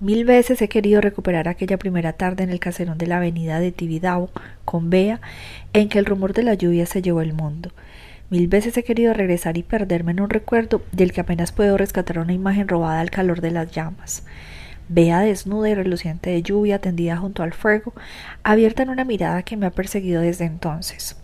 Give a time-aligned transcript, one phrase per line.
[0.00, 3.72] Mil veces he querido recuperar aquella primera tarde en el caserón de la avenida de
[3.72, 4.30] Tibidabo
[4.64, 5.20] con Bea,
[5.72, 7.72] en que el rumor de la lluvia se llevó el mundo.
[8.30, 12.20] Mil veces he querido regresar y perderme en un recuerdo del que apenas puedo rescatar
[12.20, 14.24] una imagen robada al calor de las llamas.
[14.88, 17.92] Bea desnuda y reluciente de lluvia tendida junto al fuego,
[18.44, 21.16] abierta en una mirada que me ha perseguido desde entonces.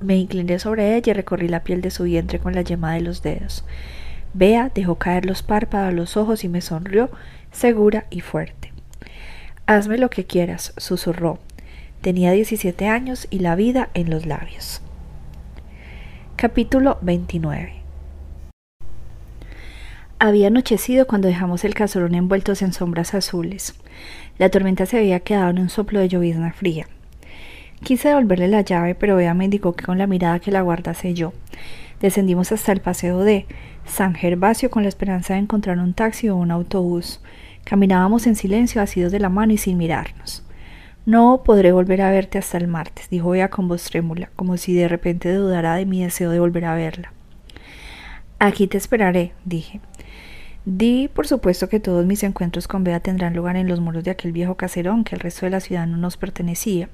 [0.00, 3.02] Me incliné sobre ella y recorrí la piel de su vientre con la yema de
[3.02, 3.62] los dedos.
[4.34, 7.10] Bea dejó caer los párpados los ojos y me sonrió,
[7.52, 8.72] segura y fuerte.
[9.66, 11.38] Hazme lo que quieras, susurró.
[12.00, 14.82] Tenía diecisiete años y la vida en los labios.
[16.34, 17.74] Capítulo 29
[20.18, 23.74] Había anochecido cuando dejamos el caserón envueltos en sombras azules.
[24.38, 26.86] La tormenta se había quedado en un soplo de llovizna fría.
[27.84, 31.14] Quise devolverle la llave, pero ella me indicó que con la mirada que la guardase
[31.14, 31.32] yo.
[32.00, 33.46] Descendimos hasta el paseo de
[33.86, 37.20] San Gervasio con la esperanza de encontrar un taxi o un autobús.
[37.64, 40.44] Caminábamos en silencio, asidos de la mano y sin mirarnos.
[41.04, 44.72] No podré volver a verte hasta el martes, dijo ella con voz trémula, como si
[44.72, 47.12] de repente dudara de mi deseo de volver a verla.
[48.38, 49.80] Aquí te esperaré, dije.
[50.64, 54.12] Di, por supuesto, que todos mis encuentros con Bea tendrán lugar en los muros de
[54.12, 56.88] aquel viejo caserón que el resto de la ciudad no nos pertenecía.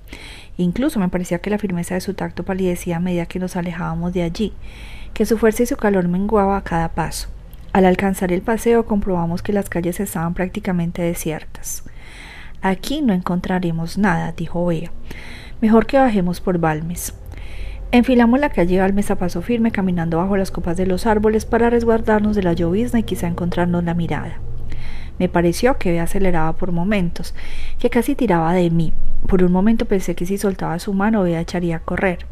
[0.56, 4.14] Incluso me parecía que la firmeza de su tacto palidecía a medida que nos alejábamos
[4.14, 4.54] de allí,
[5.14, 7.28] que su fuerza y su calor menguaba a cada paso.
[7.72, 11.84] Al alcanzar el paseo comprobamos que las calles estaban prácticamente desiertas.
[12.60, 14.90] Aquí no encontraremos nada, dijo Bea.
[15.60, 17.14] Mejor que bajemos por Balmes.
[17.92, 21.70] Enfilamos la calle Balmes a paso firme, caminando bajo las copas de los árboles para
[21.70, 24.40] resguardarnos de la llovizna y quizá encontrarnos la mirada.
[25.18, 27.34] Me pareció que Bea aceleraba por momentos,
[27.78, 28.92] que casi tiraba de mí.
[29.26, 32.26] Por un momento pensé que si soltaba su mano Bea echaría a correr.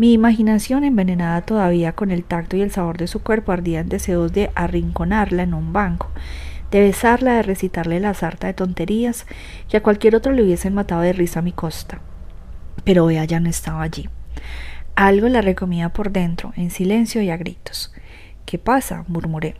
[0.00, 3.90] Mi imaginación, envenenada todavía con el tacto y el sabor de su cuerpo, ardía en
[3.90, 6.08] deseos de arrinconarla en un banco,
[6.70, 9.26] de besarla, de recitarle la sarta de tonterías
[9.68, 12.00] que a cualquier otro le hubiesen matado de risa a mi costa.
[12.82, 14.08] Pero ella ya no estaba allí.
[14.94, 17.92] Algo la recomía por dentro, en silencio y a gritos.
[18.46, 19.04] ¿Qué pasa?
[19.06, 19.56] murmuré.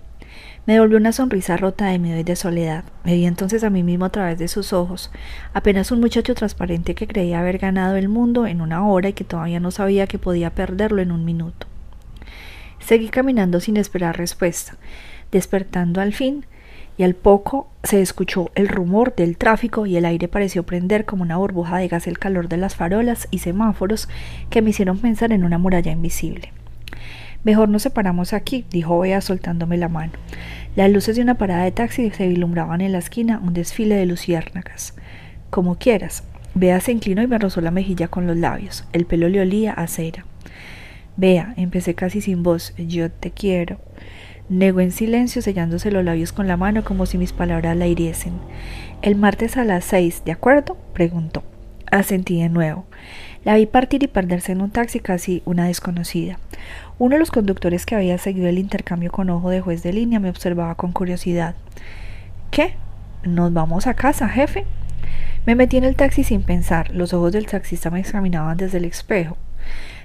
[0.67, 2.85] Me devolvió una sonrisa rota de miedo y de soledad.
[3.03, 5.11] Me vi entonces a mí mismo a través de sus ojos,
[5.55, 9.25] apenas un muchacho transparente que creía haber ganado el mundo en una hora y que
[9.25, 11.67] todavía no sabía que podía perderlo en un minuto.
[12.79, 14.77] Seguí caminando sin esperar respuesta,
[15.33, 16.45] despertando al fin,
[16.99, 21.23] y al poco se escuchó el rumor del tráfico y el aire pareció prender como
[21.23, 24.09] una burbuja de gas el calor de las farolas y semáforos
[24.51, 26.53] que me hicieron pensar en una muralla invisible.
[27.43, 30.13] Mejor nos separamos aquí, dijo Bea soltándome la mano.
[30.77, 34.07] Las luces de una parada de taxi se vislumbraban en la esquina un desfile de
[34.07, 34.95] luciérnagas.
[35.49, 36.23] Como quieras.
[36.55, 38.85] Bea se inclinó y me rozó la mejilla con los labios.
[38.93, 40.27] El pelo le olía a cera.
[41.17, 42.75] Bea, empecé casi sin voz.
[42.77, 43.79] Yo te quiero.
[44.49, 48.35] Negó en silencio, sellándose los labios con la mano como si mis palabras la hiriesen.
[49.01, 50.77] El martes a las seis, ¿de acuerdo?
[50.93, 51.43] preguntó.
[51.91, 52.85] Asentí de nuevo.
[53.45, 56.39] La vi partir y perderse en un taxi casi una desconocida.
[57.01, 60.21] Uno de los conductores que había seguido el intercambio con ojo de juez de línea
[60.21, 61.55] me observaba con curiosidad.
[62.51, 62.75] ¿Qué?
[63.23, 64.67] ¿Nos vamos a casa, jefe?
[65.47, 66.91] Me metí en el taxi sin pensar.
[66.91, 69.39] Los ojos del taxista me examinaban desde el espejo.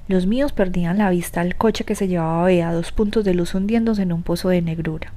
[0.08, 3.54] Los míos perdían la vista al coche que se llevaba a dos puntos de luz
[3.56, 5.12] hundiéndose en un pozo de negrura.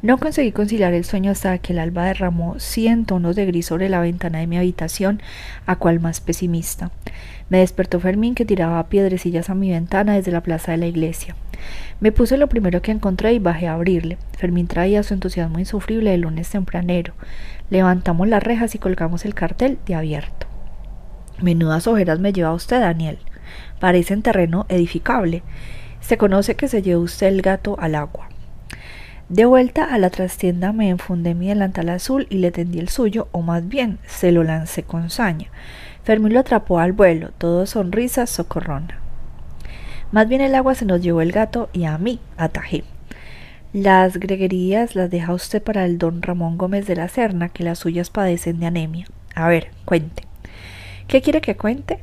[0.00, 3.90] No conseguí conciliar el sueño hasta que el alba derramó cien tonos de gris sobre
[3.90, 5.20] la ventana de mi habitación,
[5.66, 6.90] a cual más pesimista.
[7.48, 11.36] Me despertó Fermín que tiraba piedrecillas a mi ventana desde la plaza de la iglesia.
[12.00, 14.18] Me puse lo primero que encontré y bajé a abrirle.
[14.36, 17.14] Fermín traía su entusiasmo insufrible de lunes tempranero.
[17.70, 20.46] Levantamos las rejas y colgamos el cartel de abierto.
[21.40, 23.18] Menudas ojeras me lleva usted, Daniel.
[23.78, 25.42] Parece en terreno edificable.
[26.00, 28.28] Se conoce que se llevó usted el gato al agua.
[29.28, 33.28] De vuelta a la trastienda me enfundé mi delantal azul y le tendí el suyo,
[33.32, 35.50] o más bien se lo lancé con saña.
[36.06, 39.00] Fermín lo atrapó al vuelo, todo sonrisa socorrona.
[40.12, 42.84] Más bien el agua se nos llevó el gato y a mí atajé.
[43.72, 47.80] Las greguerías las deja usted para el don Ramón Gómez de la Serna, que las
[47.80, 49.06] suyas padecen de anemia.
[49.34, 50.22] A ver, cuente.
[51.08, 51.98] ¿Qué quiere que cuente?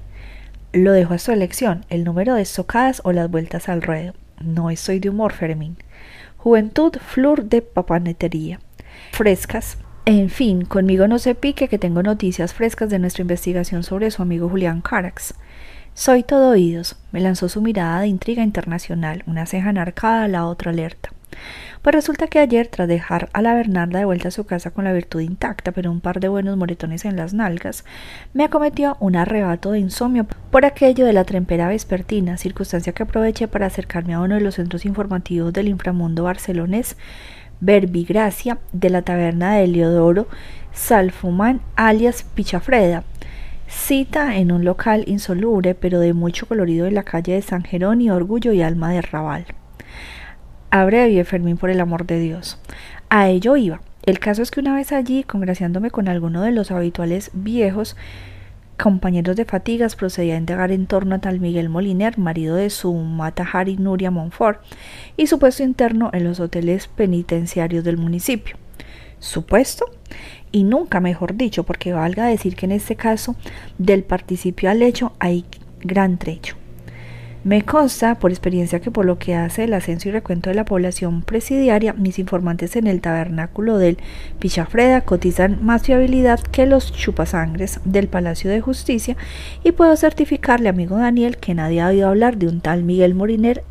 [0.73, 4.15] Lo dejo a su elección, el número de estocadas o las vueltas al ruedo.
[4.41, 5.77] No estoy de humor, Fermín.
[6.35, 8.59] Juventud, flor de papanetería.
[9.13, 9.77] Frescas.
[10.05, 14.21] En fin, conmigo no se pique que tengo noticias frescas de nuestra investigación sobre su
[14.21, 15.33] amigo Julián Carax.
[15.93, 20.71] Soy todo oídos, me lanzó su mirada de intriga internacional, una ceja enarcada, la otra
[20.71, 21.11] alerta.
[21.81, 24.83] Pues resulta que ayer, tras dejar a la Bernarda de vuelta a su casa con
[24.83, 27.85] la virtud intacta, pero un par de buenos moretones en las nalgas,
[28.33, 33.47] me acometió un arrebato de insomnio por aquello de la trempera vespertina, circunstancia que aproveché
[33.47, 36.97] para acercarme a uno de los centros informativos del inframundo barcelonés
[37.63, 40.27] verbigracia de la taberna de Leodoro
[40.73, 43.03] Salfumán alias Pichafreda,
[43.67, 48.15] cita en un local insoluble pero de mucho colorido en la calle de San Jerónimo,
[48.15, 49.45] Orgullo y Alma de Raval.
[50.71, 52.59] Abrevie Fermín por el amor de Dios.
[53.09, 53.81] A ello iba.
[54.05, 57.95] El caso es que una vez allí, congraciándome con alguno de los habituales viejos,
[58.81, 62.93] compañeros de fatigas, procedía a indagar en torno a tal Miguel Moliner, marido de su
[62.93, 64.61] mata Harry Nuria Monfort,
[65.17, 68.57] y su puesto interno en los hoteles penitenciarios del municipio.
[69.19, 69.85] ¿Supuesto?
[70.51, 73.35] Y nunca mejor dicho, porque valga decir que en este caso
[73.77, 75.45] del participio al hecho hay
[75.81, 76.57] gran trecho.
[77.43, 80.63] Me consta por experiencia que por lo que hace el ascenso y recuento de la
[80.63, 83.97] población presidiaria, mis informantes en el tabernáculo del
[84.39, 89.17] Pichafreda cotizan más fiabilidad que los chupasangres del Palacio de Justicia
[89.61, 93.65] y puedo certificarle, amigo Daniel, que nadie ha oído hablar de un tal Miguel Moriner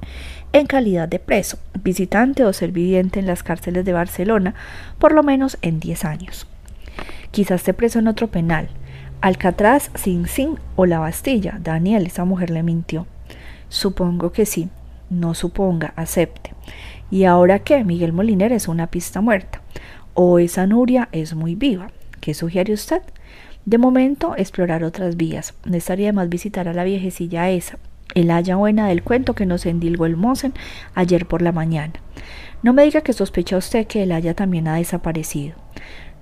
[0.53, 4.55] en calidad de preso, visitante o ser viviente en las cárceles de Barcelona,
[4.99, 6.47] por lo menos en 10 años.
[7.31, 8.69] Quizás esté preso en otro penal,
[9.23, 11.59] Alcatraz, Sin Sin o La Bastilla.
[11.63, 13.07] Daniel, esa mujer le mintió.
[13.73, 14.69] Supongo que sí.
[15.09, 16.53] No suponga, acepte.
[17.11, 17.85] ¿Y ahora qué?
[17.85, 19.63] Miguel Moliner es una pista muerta.
[20.13, 21.91] O esa Nuria es muy viva.
[22.21, 23.01] ¿Qué sugiere usted?
[23.65, 25.55] De momento, explorar otras vías.
[25.65, 27.79] No estaría más visitar a la viejecilla esa,
[28.15, 30.53] el haya buena del cuento que nos endilgó el Mosen
[30.95, 31.95] ayer por la mañana.
[32.63, 35.55] No me diga que sospecha usted que el haya también ha desaparecido.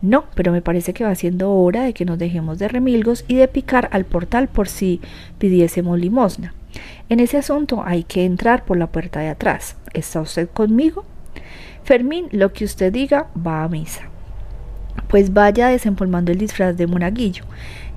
[0.03, 3.35] No, pero me parece que va siendo hora de que nos dejemos de remilgos y
[3.35, 5.01] de picar al portal por si
[5.39, 6.55] pidiésemos limosna.
[7.11, 9.77] En ese asunto hay que entrar por la puerta de atrás.
[9.95, 11.05] ¿Está usted conmigo?
[11.83, 14.03] Fermín, lo que usted diga va a misa.
[15.09, 17.47] Pues vaya desempolmando el disfraz de monaguillo,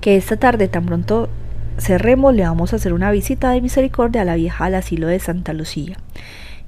[0.00, 1.28] que esta tarde tan pronto
[1.78, 5.20] cerremos le vamos a hacer una visita de misericordia a la vieja al asilo de
[5.20, 5.96] Santa Lucía.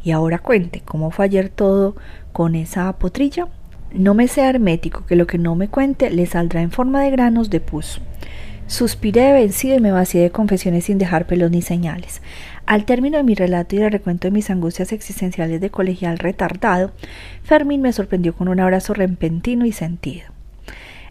[0.04, 1.96] Y ahora cuente, ¿cómo fue ayer todo
[2.32, 3.48] con esa potrilla?
[3.92, 7.10] No me sea hermético, que lo que no me cuente le saldrá en forma de
[7.10, 8.00] granos de pus.
[8.66, 12.20] Suspiré vencido y me vacié de confesiones sin dejar pelos ni señales.
[12.66, 16.90] Al término de mi relato y de recuento de mis angustias existenciales de colegial retardado,
[17.44, 20.26] Fermín me sorprendió con un abrazo repentino y sentido.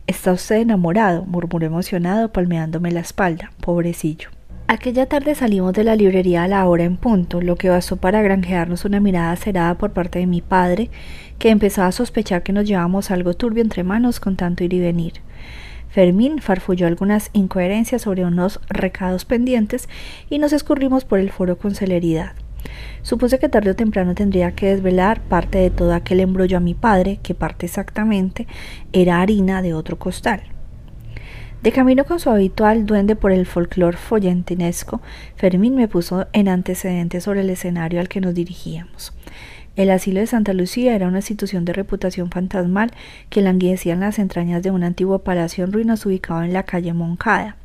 [0.05, 4.29] Está usted enamorado, murmuró emocionado, palmeándome la espalda, pobrecillo.
[4.67, 8.21] Aquella tarde salimos de la librería a la hora en punto, lo que bastó para
[8.21, 10.89] granjearnos una mirada cerada por parte de mi padre,
[11.39, 14.79] que empezaba a sospechar que nos llevábamos algo turbio entre manos con tanto ir y
[14.79, 15.13] venir.
[15.95, 19.87] Fermín farfulló algunas incoherencias sobre unos recados pendientes
[20.29, 22.33] y nos escurrimos por el foro con celeridad.
[23.01, 26.73] Supuse que tarde o temprano tendría que desvelar parte de todo aquel embrollo a mi
[26.73, 28.45] padre, que parte exactamente
[28.91, 30.41] era harina de otro costal.
[31.63, 34.99] De camino con su habitual duende por el folclor follentinesco,
[35.37, 39.13] Fermín me puso en antecedentes sobre el escenario al que nos dirigíamos.
[39.75, 42.91] El asilo de Santa Lucía era una institución de reputación fantasmal
[43.29, 46.93] que languidecía en las entrañas de un antiguo palacio en ruinas ubicado en la calle
[46.93, 47.57] Moncada.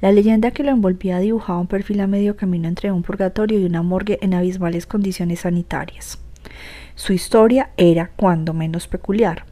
[0.00, 3.64] La leyenda que lo envolvía dibujaba un perfil a medio camino entre un purgatorio y
[3.64, 6.18] una morgue en abismales condiciones sanitarias.
[6.96, 9.44] Su historia era cuando menos peculiar.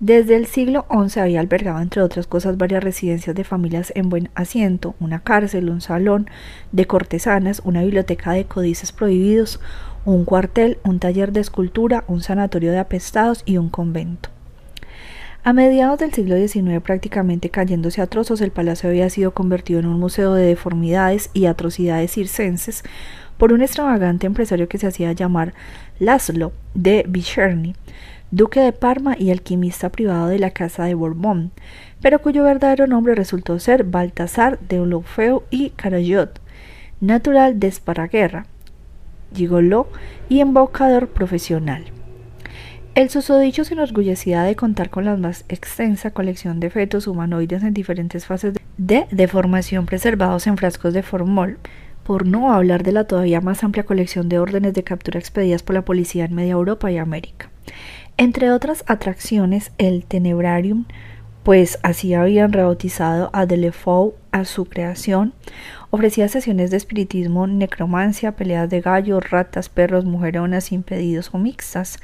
[0.00, 4.30] Desde el siglo XI había albergado, entre otras cosas, varias residencias de familias en buen
[4.34, 6.28] asiento, una cárcel, un salón
[6.72, 9.60] de cortesanas, una biblioteca de códices prohibidos,
[10.04, 14.30] un cuartel, un taller de escultura, un sanatorio de apestados y un convento.
[15.44, 19.86] A mediados del siglo XIX, prácticamente cayéndose a trozos, el palacio había sido convertido en
[19.86, 22.84] un museo de deformidades y atrocidades circenses
[23.38, 25.52] por un extravagante empresario que se hacía llamar
[25.98, 27.74] Laszlo de Bicherny,
[28.30, 31.50] duque de Parma y alquimista privado de la casa de Borbón,
[32.00, 36.40] pero cuyo verdadero nombre resultó ser Baltasar de Olofeu y Carayot,
[37.00, 38.46] natural de Esparaguerra,
[39.34, 39.88] gigoló
[40.28, 41.84] y embaucador profesional.
[42.94, 47.72] El susodicho se enorgullecía de contar con la más extensa colección de fetos humanoides en
[47.72, 51.58] diferentes fases de deformación preservados en frascos de formol,
[52.04, 55.74] por no hablar de la todavía más amplia colección de órdenes de captura expedidas por
[55.74, 57.50] la policía en media Europa y América.
[58.18, 60.84] Entre otras atracciones, el Tenebrarium,
[61.44, 65.32] pues así habían rebautizado a Delefou a su creación,
[65.94, 71.98] Ofrecía sesiones de espiritismo, necromancia, peleas de gallos, ratas, perros, mujeronas, impedidos o mixtas,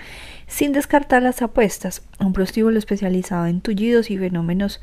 [0.46, 4.82] sin descartar las apuestas, un prostíbulo especializado en tullidos y fenómenos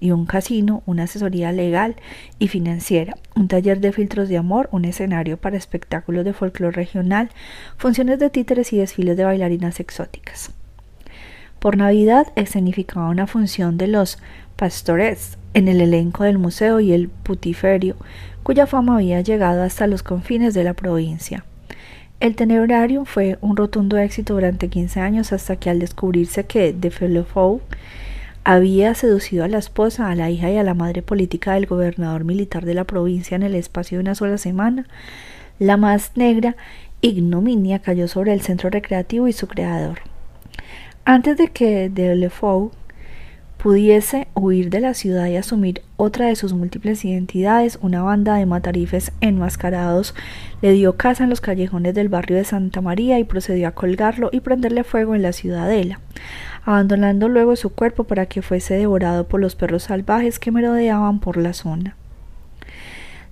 [0.00, 1.96] y un casino, una asesoría legal
[2.38, 7.30] y financiera, un taller de filtros de amor, un escenario para espectáculos de folclore regional,
[7.78, 10.52] funciones de títeres y desfiles de bailarinas exóticas.
[11.58, 14.18] Por Navidad escenificaba una función de los
[14.62, 17.96] pastores en el elenco del museo y el putiferio,
[18.44, 21.44] cuya fama había llegado hasta los confines de la provincia.
[22.20, 26.92] El Tenebrarium fue un rotundo éxito durante 15 años hasta que al descubrirse que de
[28.44, 32.22] había seducido a la esposa, a la hija y a la madre política del gobernador
[32.22, 34.86] militar de la provincia en el espacio de una sola semana,
[35.58, 36.54] la más negra
[37.00, 40.02] ignominia cayó sobre el centro recreativo y su creador.
[41.04, 42.14] Antes de que de
[43.62, 48.44] pudiese huir de la ciudad y asumir otra de sus múltiples identidades, una banda de
[48.44, 50.16] matarifes enmascarados
[50.62, 54.30] le dio casa en los callejones del barrio de Santa María y procedió a colgarlo
[54.32, 56.00] y prenderle fuego en la ciudadela,
[56.64, 61.36] abandonando luego su cuerpo para que fuese devorado por los perros salvajes que merodeaban por
[61.36, 61.94] la zona.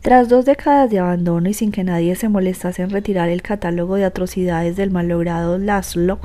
[0.00, 3.96] Tras dos décadas de abandono y sin que nadie se molestase en retirar el catálogo
[3.96, 6.20] de atrocidades del malogrado Laszlo,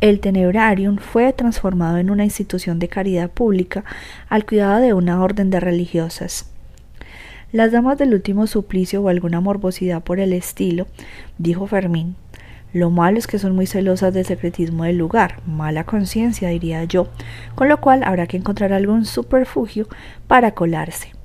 [0.00, 3.84] el Tenebrarium fue transformado en una institución de caridad pública
[4.28, 6.50] al cuidado de una orden de religiosas.
[7.50, 10.86] Las damas del último suplicio o alguna morbosidad por el estilo,
[11.38, 12.16] dijo Fermín.
[12.74, 17.08] Lo malo es que son muy celosas del secretismo del lugar, mala conciencia, diría yo,
[17.54, 19.88] con lo cual habrá que encontrar algún superfugio
[20.26, 21.15] para colarse.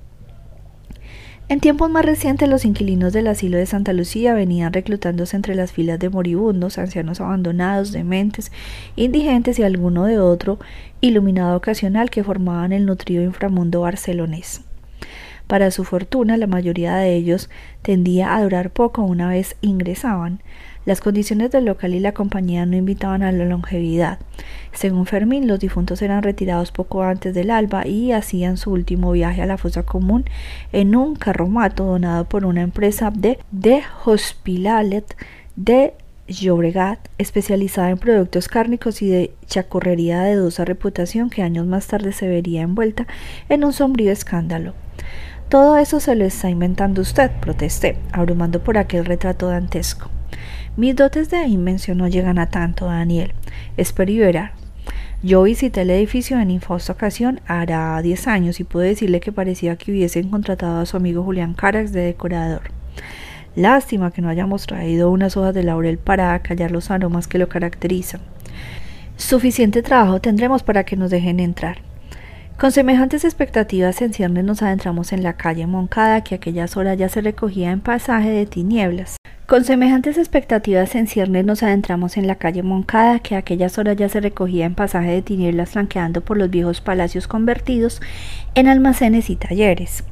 [1.52, 5.74] En tiempos más recientes, los inquilinos del asilo de Santa Lucía venían reclutándose entre las
[5.74, 8.54] filas de moribundos, ancianos abandonados, dementes,
[8.96, 10.60] indigentes y alguno de otro
[11.02, 14.62] iluminado ocasional que formaban el nutrido inframundo barcelonés.
[15.52, 17.50] Para su fortuna, la mayoría de ellos
[17.82, 20.42] tendía a durar poco una vez ingresaban,
[20.86, 24.20] las condiciones del local y la compañía no invitaban a la longevidad.
[24.72, 29.42] Según Fermín, los difuntos eran retirados poco antes del alba y hacían su último viaje
[29.42, 30.24] a la fosa común
[30.72, 35.18] en un carromato donado por una empresa de, de Hospitalet
[35.58, 35.96] de
[36.30, 42.14] Llobregat, especializada en productos cárnicos y de chacorrería de dudosa reputación que años más tarde
[42.14, 43.06] se vería envuelta
[43.50, 44.76] en un sombrío escándalo.
[45.52, 50.10] Todo eso se lo está inventando usted, protesté, abrumando por aquel retrato dantesco.
[50.78, 53.34] Mis dotes de invención no llegan a tanto, Daniel.
[53.76, 54.54] Espero y verá.
[55.22, 59.76] Yo visité el edificio en infausta ocasión hará 10 años y puedo decirle que parecía
[59.76, 62.72] que hubiesen contratado a su amigo Julián Carax de decorador.
[63.54, 67.50] Lástima que no hayamos traído unas hojas de laurel para callar los aromas que lo
[67.50, 68.22] caracterizan.
[69.18, 71.91] Suficiente trabajo tendremos para que nos dejen entrar.
[72.62, 77.10] Con semejantes expectativas en ciernes nos adentramos en la calle Moncada, que aquellas horas ya
[77.10, 79.16] se recogía en pasaje de tinieblas.
[79.48, 84.10] Con semejantes expectativas en ciernes nos adentramos en la calle Moncada, que aquellas horas ya
[84.10, 88.00] se recogía en pasaje de tinieblas flanqueando por los viejos palacios convertidos
[88.54, 90.04] en almacenes y talleres.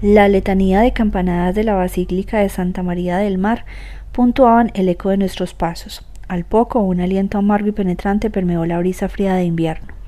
[0.00, 3.66] La letanía de campanadas de la Basílica de Santa María del Mar
[4.12, 6.06] puntuaban el eco de nuestros pasos.
[6.26, 10.00] Al poco, un aliento amargo y penetrante permeó la brisa fría de invierno.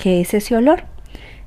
[0.00, 0.84] ¿Qué es ese olor?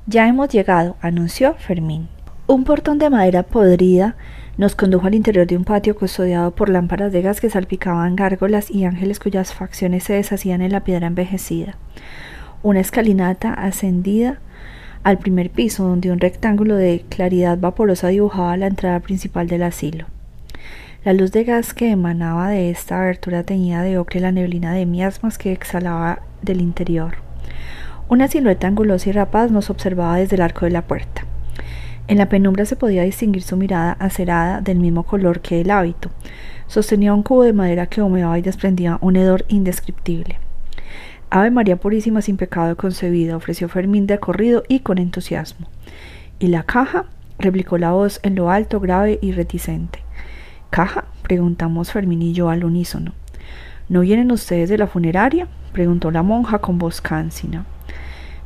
[0.06, 2.06] Ya hemos llegado, anunció Fermín.
[2.46, 4.14] Un portón de madera podrida
[4.58, 8.70] nos condujo al interior de un patio custodiado por lámparas de gas que salpicaban gárgolas
[8.70, 11.74] y ángeles cuyas facciones se deshacían en la piedra envejecida.
[12.62, 14.38] Una escalinata ascendida
[15.02, 20.06] al primer piso, donde un rectángulo de claridad vaporosa dibujaba la entrada principal del asilo.
[21.04, 24.86] La luz de gas que emanaba de esta abertura teñía de ocre la neblina de
[24.86, 27.23] miasmas que exhalaba del interior.
[28.06, 31.24] Una silueta angulosa y rapaz nos observaba desde el arco de la puerta.
[32.06, 36.10] En la penumbra se podía distinguir su mirada acerada del mismo color que el hábito.
[36.66, 40.38] Sostenía un cubo de madera que humeaba y desprendía un hedor indescriptible.
[41.30, 45.66] Ave María Purísima sin pecado concebida, ofreció Fermín de corrido y con entusiasmo.
[46.38, 47.06] ¿Y la caja?
[47.38, 50.00] replicó la voz en lo alto, grave y reticente.
[50.68, 51.06] ¿Caja?
[51.22, 53.14] preguntamos Fermín y yo al unísono.
[53.88, 55.48] ¿No vienen ustedes de la funeraria?
[55.72, 57.64] preguntó la monja con voz cánsina.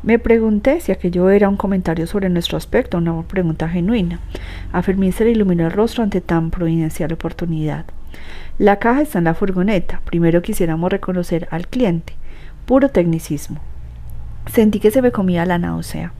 [0.02, 4.20] Me pregunté si aquello era un comentario sobre nuestro aspecto, una pregunta genuina.
[4.72, 7.84] A Fermín se le iluminó el rostro ante tan providencial oportunidad.
[8.58, 10.00] La caja está en la furgoneta.
[10.04, 12.14] Primero quisiéramos reconocer al cliente.
[12.64, 13.60] Puro tecnicismo.
[14.46, 16.12] Sentí que se me comía la náusea.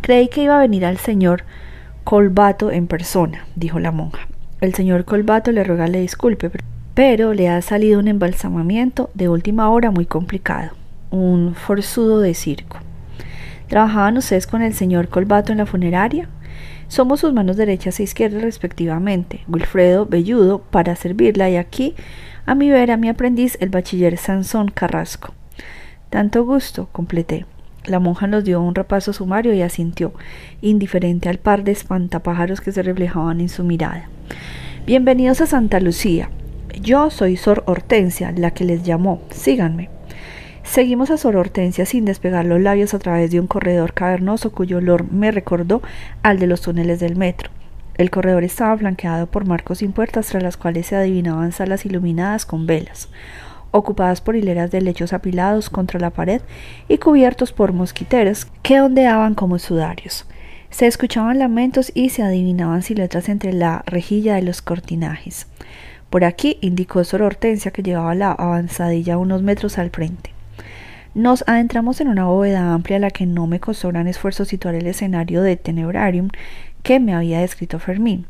[0.00, 1.44] Creí que iba a venir al señor
[2.02, 4.26] Colbato en persona, dijo la monja.
[4.60, 6.50] El señor Colbato le ruega le disculpe,
[6.94, 10.72] pero le ha salido un embalsamamiento de última hora muy complicado.
[11.10, 12.78] Un forzudo de circo.
[13.74, 16.28] ¿Trabajaban ustedes con el señor Colbato en la funeraria?
[16.86, 19.40] Somos sus manos derechas e izquierdas respectivamente.
[19.48, 21.96] Wilfredo Belludo para servirla y aquí,
[22.46, 25.34] a mi vera, mi aprendiz, el bachiller Sansón Carrasco.
[26.08, 27.46] Tanto gusto, completé.
[27.84, 30.14] La monja nos dio un repaso sumario y asintió,
[30.60, 34.08] indiferente al par de espantapájaros que se reflejaban en su mirada.
[34.86, 36.30] Bienvenidos a Santa Lucía.
[36.80, 39.20] Yo soy Sor Hortensia, la que les llamó.
[39.30, 39.90] Síganme.
[40.64, 44.78] Seguimos a Sor Hortensia sin despegar los labios a través de un corredor cavernoso cuyo
[44.78, 45.82] olor me recordó
[46.22, 47.50] al de los túneles del metro.
[47.96, 52.44] El corredor estaba flanqueado por marcos sin puertas tras las cuales se adivinaban salas iluminadas
[52.44, 53.08] con velas,
[53.70, 56.40] ocupadas por hileras de lechos apilados contra la pared
[56.88, 60.26] y cubiertos por mosquiteros que ondeaban como sudarios.
[60.70, 65.46] Se escuchaban lamentos y se adivinaban siluetas entre la rejilla de los cortinajes.
[66.10, 70.33] Por aquí indicó Sor Hortensia que llevaba la avanzadilla unos metros al frente.
[71.14, 74.74] Nos adentramos en una bóveda amplia a la que no me costó gran esfuerzo situar
[74.74, 76.30] el escenario de Tenebrarium
[76.82, 78.26] que me había descrito Fermín.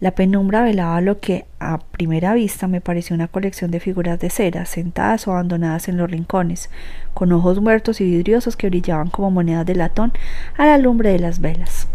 [0.00, 4.30] La penumbra velaba lo que a primera vista me pareció una colección de figuras de
[4.30, 6.70] cera, sentadas o abandonadas en los rincones,
[7.12, 10.14] con ojos muertos y vidriosos que brillaban como monedas de latón
[10.56, 11.86] a la lumbre de las velas.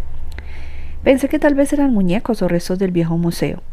[1.03, 3.63] Pensé que tal vez eran muñecos o restos del viejo museo.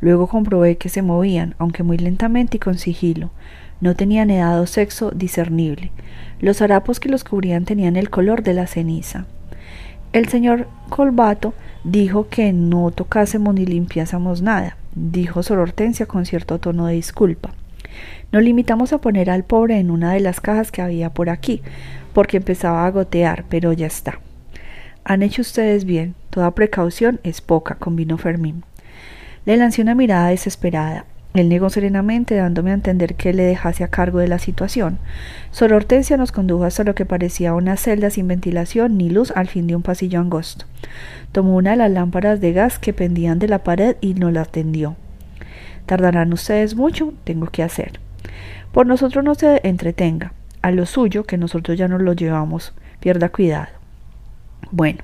[0.00, 3.30] Luego comprobé que se movían, aunque muy lentamente y con sigilo.
[3.80, 5.92] No tenían edad o sexo discernible.
[6.40, 9.26] Los harapos que los cubrían tenían el color de la ceniza.
[10.12, 11.54] El señor Colbato
[11.84, 17.52] dijo que no tocásemos ni limpiásemos nada, dijo Sor Hortensia con cierto tono de disculpa.
[18.32, 21.62] Nos limitamos a poner al pobre en una de las cajas que había por aquí,
[22.12, 24.18] porque empezaba a gotear, pero ya está.
[25.04, 28.64] Han hecho ustedes bien, toda precaución es poca, convino Fermín.
[29.46, 31.06] Le lancé una mirada desesperada.
[31.34, 34.98] Él negó serenamente, dándome a entender que le dejase a cargo de la situación.
[35.50, 39.46] Sor Hortensia nos condujo hasta lo que parecía una celda sin ventilación ni luz al
[39.46, 40.64] fin de un pasillo angosto.
[41.32, 44.46] Tomó una de las lámparas de gas que pendían de la pared y nos la
[44.46, 44.96] tendió.
[45.86, 48.00] Tardarán ustedes mucho, tengo que hacer.
[48.72, 50.32] Por nosotros no se entretenga.
[50.60, 52.74] A lo suyo, que nosotros ya nos lo llevamos.
[53.00, 53.68] Pierda cuidado.
[54.70, 54.98] Bueno,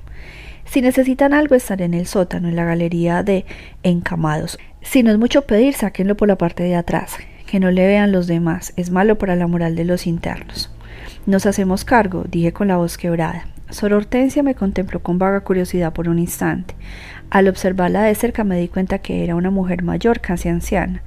[0.65, 3.45] si necesitan algo, estaré en el sótano, en la galería de
[3.83, 4.59] encamados.
[4.85, 7.17] Si no es mucho pedir, sáquenlo por la parte de atrás.
[7.47, 8.71] Que no le vean los demás.
[8.77, 10.71] Es malo para la moral de los internos.
[11.25, 13.45] Nos hacemos cargo, dije con la voz quebrada.
[13.71, 16.75] Sor Hortensia me contempló con vaga curiosidad por un instante.
[17.29, 21.01] Al observarla de cerca me di cuenta que era una mujer mayor, casi anciana.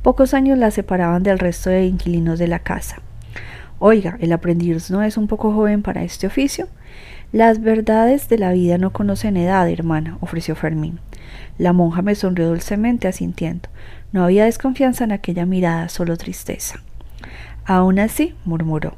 [0.00, 3.02] Pocos años la separaban del resto de inquilinos de la casa.
[3.78, 6.68] Oiga, ¿el aprendiz no es un poco joven para este oficio?
[7.32, 11.00] Las verdades de la vida no conocen edad, hermana, ofreció Fermín.
[11.58, 13.68] La monja me sonrió dulcemente asintiendo.
[14.12, 16.80] No había desconfianza en aquella mirada, solo tristeza.
[17.64, 18.96] Aún así, murmuró.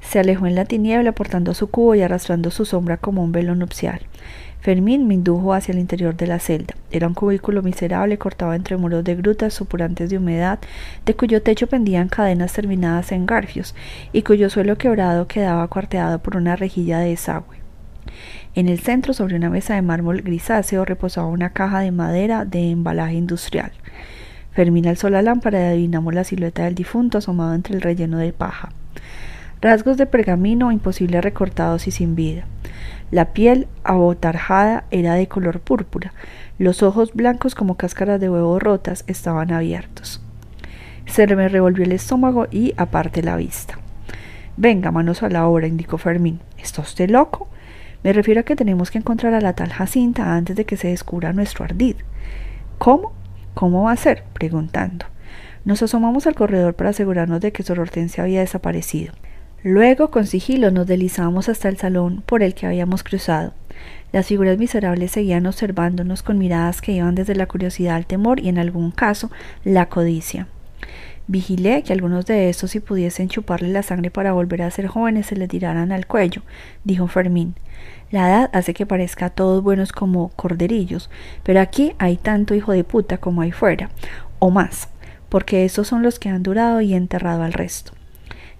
[0.00, 3.54] Se alejó en la tiniebla portando su cubo y arrastrando su sombra como un velo
[3.54, 4.00] nupcial.
[4.60, 6.74] Fermín me indujo hacia el interior de la celda.
[6.90, 10.58] Era un cubículo miserable cortado entre muros de grutas supurantes de humedad,
[11.06, 13.74] de cuyo techo pendían cadenas terminadas en garfios,
[14.12, 17.56] y cuyo suelo quebrado quedaba cuarteado por una rejilla de desagüe.
[18.54, 22.70] En el centro, sobre una mesa de mármol grisáceo, reposaba una caja de madera de
[22.70, 23.72] embalaje industrial.
[24.52, 28.32] Fermín alzó la lámpara y adivinamos la silueta del difunto asomado entre el relleno de
[28.32, 28.70] paja.
[29.60, 32.44] Rasgos de pergamino imposible recortados y sin vida.
[33.10, 36.12] La piel abotarjada era de color púrpura.
[36.58, 40.22] Los ojos blancos como cáscaras de huevo rotas estaban abiertos.
[41.06, 43.78] Se me revolvió el estómago y aparte la vista.
[44.56, 46.40] Venga, manos a la obra, indicó Fermín.
[46.56, 47.48] ¿Está usted loco?
[48.02, 50.88] Me refiero a que tenemos que encontrar a la tal Jacinta antes de que se
[50.88, 51.96] descubra nuestro ardid.
[52.78, 53.12] ¿Cómo?
[53.54, 54.24] ¿Cómo va a ser?
[54.32, 55.06] preguntando.
[55.64, 59.12] Nos asomamos al corredor para asegurarnos de que Sor Hortensia había desaparecido.
[59.62, 63.52] Luego, con sigilo, nos deslizamos hasta el salón por el que habíamos cruzado.
[64.12, 68.48] Las figuras miserables seguían observándonos con miradas que iban desde la curiosidad al temor y,
[68.48, 69.30] en algún caso,
[69.62, 70.48] la codicia.
[71.30, 75.26] Vigilé que algunos de estos, si pudiesen chuparle la sangre para volver a ser jóvenes,
[75.26, 76.42] se le tiraran al cuello,
[76.82, 77.54] dijo Fermín.
[78.10, 81.08] La edad hace que parezca a todos buenos como corderillos,
[81.44, 83.90] pero aquí hay tanto hijo de puta como hay fuera,
[84.40, 84.88] o más,
[85.28, 87.92] porque esos son los que han durado y enterrado al resto.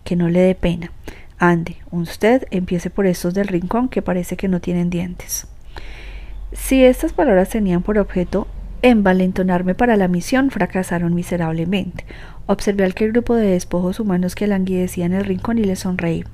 [0.05, 0.93] Que no le dé pena.
[1.41, 5.49] Ande, usted empiece por estos del rincón que parece que no tienen dientes.
[6.53, 8.47] Si estas palabras tenían por objeto
[8.83, 12.05] envalentonarme para la misión, fracasaron miserablemente.
[12.47, 16.25] Observé aquel grupo de despojos humanos que languidecía en el rincón y le sonreí.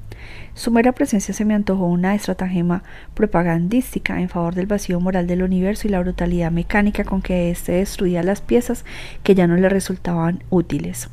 [0.55, 2.83] Su mera presencia se me antojó una estratagema
[3.15, 7.73] propagandística en favor del vacío moral del universo y la brutalidad mecánica con que éste
[7.73, 8.85] destruía las piezas
[9.23, 11.11] que ya no le resultaban útiles.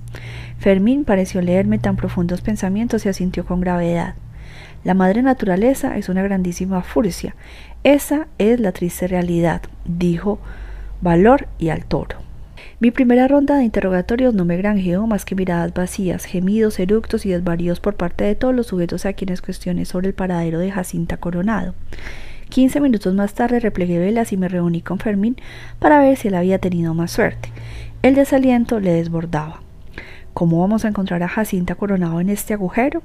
[0.60, 4.15] Fermín pareció leerme tan profundos pensamientos y asintió con gravedad.
[4.84, 7.36] La madre naturaleza es una grandísima furcia.
[7.84, 10.39] Esa es la triste realidad, dijo
[11.04, 12.16] Valor y al toro.
[12.80, 17.30] Mi primera ronda de interrogatorios no me granjeó más que miradas vacías, gemidos, eructos y
[17.32, 21.18] desvaríos por parte de todos los sujetos a quienes cuestioné sobre el paradero de Jacinta
[21.18, 21.76] Coronado.
[22.48, 25.36] Quince minutos más tarde replegué velas y me reuní con Fermín
[25.78, 27.50] para ver si él había tenido más suerte.
[28.02, 29.60] El desaliento le desbordaba.
[30.34, 33.04] ¿Cómo vamos a encontrar a Jacinta Coronado en este agujero?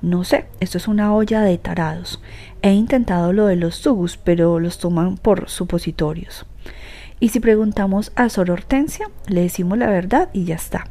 [0.00, 2.22] No sé, esto es una olla de tarados.
[2.62, 6.46] He intentado lo de los tubos, pero los toman por supositorios.
[7.22, 10.88] Y si preguntamos a Sor Hortensia, le decimos la verdad y ya está.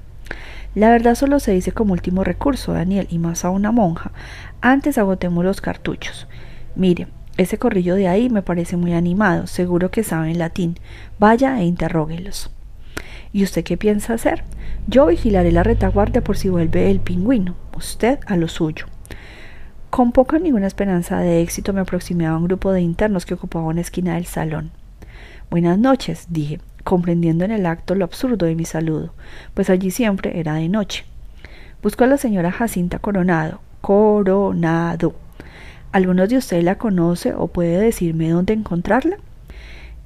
[0.75, 4.13] La verdad solo se dice como último recurso, Daniel, y más a una monja.
[4.61, 6.29] Antes agotemos los cartuchos.
[6.73, 10.79] Mire, ese corrillo de ahí me parece muy animado, seguro que saben latín.
[11.19, 12.49] Vaya e interróguelos.
[13.33, 14.45] ¿Y usted qué piensa hacer?
[14.87, 18.85] Yo vigilaré la retaguardia por si vuelve el pingüino, usted a lo suyo.
[19.89, 23.65] Con poca ninguna esperanza de éxito me aproximé a un grupo de internos que ocupaba
[23.65, 24.71] una esquina del salón.
[25.51, 29.13] Buenas noches, dije, comprendiendo en el acto lo absurdo de mi saludo,
[29.53, 31.03] pues allí siempre era de noche.
[31.83, 33.59] Busco a la señora Jacinta Coronado.
[33.81, 35.13] Coronado.
[35.91, 39.17] ¿Alguno de ustedes la conoce o puede decirme dónde encontrarla?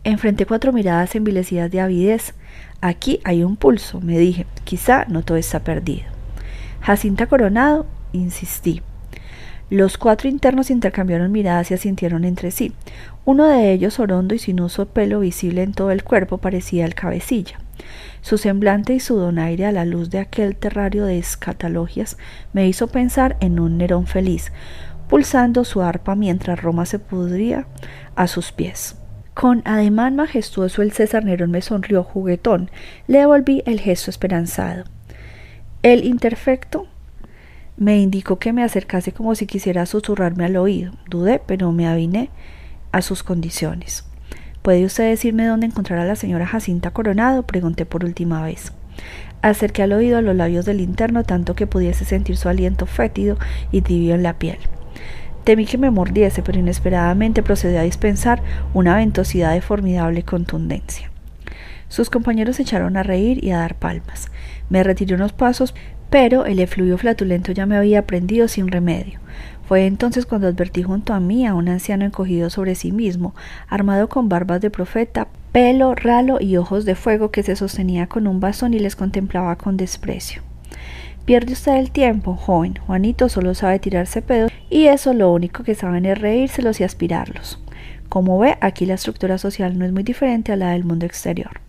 [0.03, 2.33] Enfrenté cuatro miradas envilecidas de avidez.
[2.81, 4.47] Aquí hay un pulso, me dije.
[4.63, 6.05] Quizá no todo está perdido.
[6.81, 8.81] Jacinta Coronado, insistí.
[9.69, 12.73] Los cuatro internos intercambiaron miradas y asintieron entre sí.
[13.25, 16.93] Uno de ellos, orondo y sin uso pelo visible en todo el cuerpo, parecía el
[16.93, 17.59] cabecilla.
[18.21, 22.17] Su semblante y su donaire a la luz de aquel terrario de escatalogias
[22.53, 24.51] me hizo pensar en un Nerón feliz,
[25.07, 27.67] pulsando su arpa mientras Roma se pudría
[28.15, 28.97] a sus pies.
[29.33, 32.69] Con ademán majestuoso el César Nerón me sonrió juguetón,
[33.07, 34.85] le devolví el gesto esperanzado.
[35.83, 36.87] El interfecto
[37.77, 40.93] me indicó que me acercase como si quisiera susurrarme al oído.
[41.09, 42.29] Dudé, pero me aviné
[42.91, 44.05] a sus condiciones.
[44.61, 47.43] ¿Puede usted decirme dónde encontrar a la señora Jacinta Coronado?
[47.43, 48.71] pregunté por última vez.
[49.41, 53.37] Acerqué al oído a los labios del interno tanto que pudiese sentir su aliento fétido
[53.71, 54.57] y tibio en la piel.
[55.43, 58.41] Temí que me mordiese, pero inesperadamente procedió a dispensar
[58.73, 61.11] una ventosidad de formidable contundencia.
[61.87, 64.31] Sus compañeros se echaron a reír y a dar palmas.
[64.69, 65.75] Me retiré unos pasos,
[66.15, 69.19] pero el efluvio flatulento ya me había prendido sin remedio.
[69.67, 73.35] Fue entonces cuando advertí junto a mí a un anciano encogido sobre sí mismo,
[73.67, 78.27] armado con barbas de profeta, pelo ralo y ojos de fuego que se sostenía con
[78.27, 80.41] un bastón y les contemplaba con desprecio.
[81.25, 82.75] Pierde usted el tiempo, joven.
[82.87, 87.61] Juanito solo sabe tirarse pedos y eso lo único que saben es reírselos y aspirarlos.
[88.07, 91.64] Como ve, aquí la estructura social no es muy diferente a la del mundo exterior.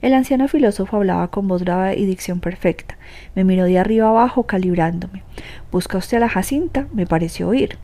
[0.00, 2.96] El anciano filósofo hablaba con voz grave y dicción perfecta.
[3.34, 5.22] Me miró de arriba abajo, calibrándome.
[5.72, 6.86] ¿Busca usted a la Jacinta?
[6.92, 7.78] Me pareció oír.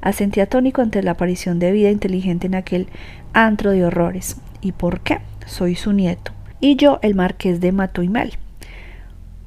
[0.00, 2.88] Asentí atónico ante la aparición de vida inteligente en aquel
[3.32, 4.36] antro de horrores.
[4.60, 5.20] ¿Y por qué?
[5.46, 6.32] Soy su nieto.
[6.60, 8.32] Y yo el marqués de Matoimel.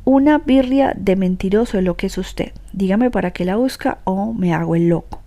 [0.04, 2.54] Una birria de mentiroso es lo que es usted.
[2.74, 5.22] Dígame para qué la busca o me hago el loco.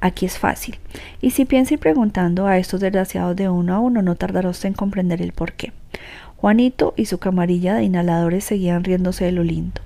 [0.00, 0.78] Aquí es fácil.
[1.20, 4.68] Y si piensa ir preguntando a estos desgraciados de uno a uno, no tardará usted
[4.68, 5.72] en comprender el porqué.
[6.36, 9.82] Juanito y su camarilla de inhaladores seguían riéndose de lo lindo.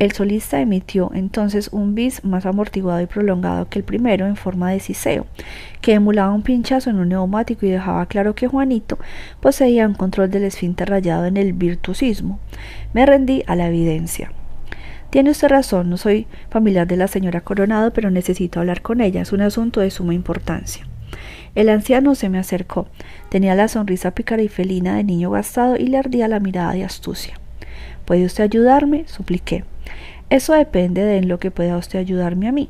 [0.00, 4.72] El solista emitió entonces un bis más amortiguado y prolongado que el primero en forma
[4.72, 5.24] de ciseo,
[5.80, 8.98] que emulaba un pinchazo en un neumático y dejaba claro que Juanito
[9.40, 12.40] poseía un control del esfínter rayado en el virtuosismo.
[12.92, 14.32] Me rendí a la evidencia.
[15.14, 19.22] Tiene usted razón, no soy familiar de la señora Coronado, pero necesito hablar con ella.
[19.22, 20.88] Es un asunto de suma importancia.
[21.54, 22.88] El anciano se me acercó.
[23.28, 26.82] Tenía la sonrisa pícara y felina de niño gastado y le ardía la mirada de
[26.82, 27.34] astucia.
[28.04, 29.04] ¿Puede usted ayudarme?
[29.06, 29.62] supliqué.
[30.30, 32.68] Eso depende de en lo que pueda usted ayudarme a mí.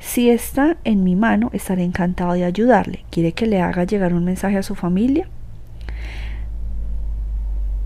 [0.00, 3.04] Si está en mi mano, estaré encantado de ayudarle.
[3.12, 5.28] ¿Quiere que le haga llegar un mensaje a su familia?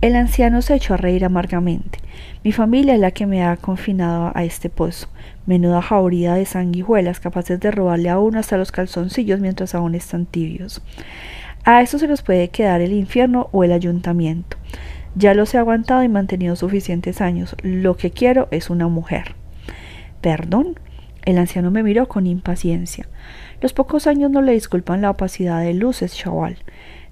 [0.03, 2.01] El anciano se echó a reír amargamente.
[2.43, 5.07] Mi familia es la que me ha confinado a este pozo.
[5.47, 10.27] Menuda jauría de sanguijuelas capaces de robarle a uno hasta los calzoncillos mientras aún están
[10.27, 10.83] tibios.
[11.62, 14.57] A eso se nos puede quedar el infierno o el ayuntamiento.
[15.15, 17.55] Ya los he aguantado y mantenido suficientes años.
[17.62, 19.37] Lo que quiero es una mujer.
[20.21, 20.81] Perdón.
[21.25, 23.07] El anciano me miró con impaciencia.
[23.61, 26.57] Los pocos años no le disculpan la opacidad de luces, chaval.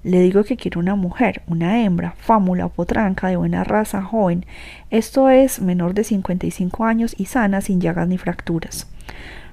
[0.03, 4.47] Le digo que quiero una mujer, una hembra, fámula o potranca de buena raza, joven.
[4.91, 8.87] Esto es menor de 55 años y sana, sin llagas ni fracturas.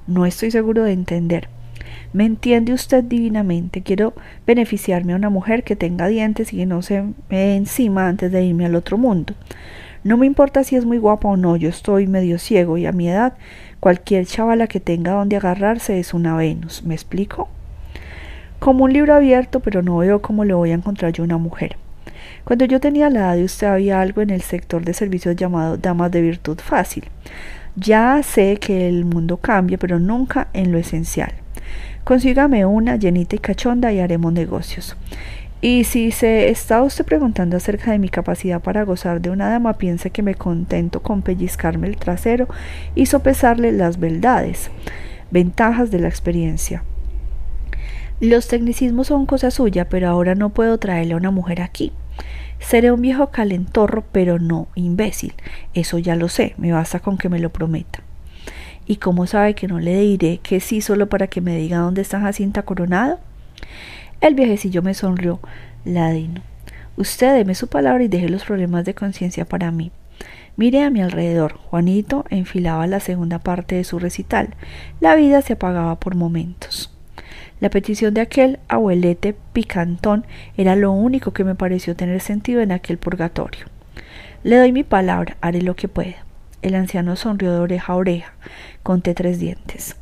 [0.08, 1.50] No estoy seguro de entender.
[2.14, 3.82] Me entiende usted divinamente.
[3.82, 4.14] Quiero
[4.46, 8.46] beneficiarme a una mujer que tenga dientes y que no se me encima antes de
[8.46, 9.34] irme al otro mundo.
[10.06, 12.94] No me importa si es muy guapa o no, yo estoy medio ciego y a
[12.94, 13.34] mi edad
[13.82, 16.84] cualquier chavala que tenga donde agarrarse es una Venus.
[16.84, 17.50] ¿Me explico?
[18.60, 21.78] Como un libro abierto, pero no veo cómo le voy a encontrar yo una mujer.
[22.44, 25.78] Cuando yo tenía la edad de usted había algo en el sector de servicios llamado
[25.78, 27.04] damas de virtud fácil.
[27.76, 31.34] Ya sé que el mundo cambia, pero nunca en lo esencial.
[32.04, 34.96] Consígame una llenita y cachonda y haremos negocios.
[35.60, 39.74] Y si se está usted preguntando acerca de mi capacidad para gozar de una dama,
[39.74, 42.48] piense que me contento con pellizcarme el trasero
[42.96, 44.72] y sopesarle las verdades,
[45.32, 46.84] ventajas de la experiencia.
[48.20, 51.92] Los tecnicismos son cosa suya, pero ahora no puedo traerle a una mujer aquí.
[52.60, 55.34] Seré un viejo calentorro, pero no imbécil.
[55.76, 58.02] Eso ya lo sé, me basta con que me lo prometa.
[58.88, 62.02] ¿Y cómo sabe que no le diré que sí solo para que me diga dónde
[62.02, 63.20] está Jacinta Coronado?
[64.20, 65.40] El viejecillo me sonrió,
[65.86, 66.42] ladino.
[66.96, 69.92] Usted deme su palabra y deje los problemas de conciencia para mí.
[70.56, 71.60] Mire a mi alrededor.
[71.70, 74.56] Juanito enfilaba la segunda parte de su recital.
[75.02, 76.97] La vida se apagaba por momentos.
[77.60, 80.26] La petición de aquel abuelete picantón
[80.58, 83.66] era lo único que me pareció tener sentido en aquel purgatorio.
[84.44, 86.18] Le doy mi palabra, haré lo que pueda.
[86.62, 88.34] El anciano sonrió de oreja a oreja.
[88.84, 89.96] Conté tres dientes.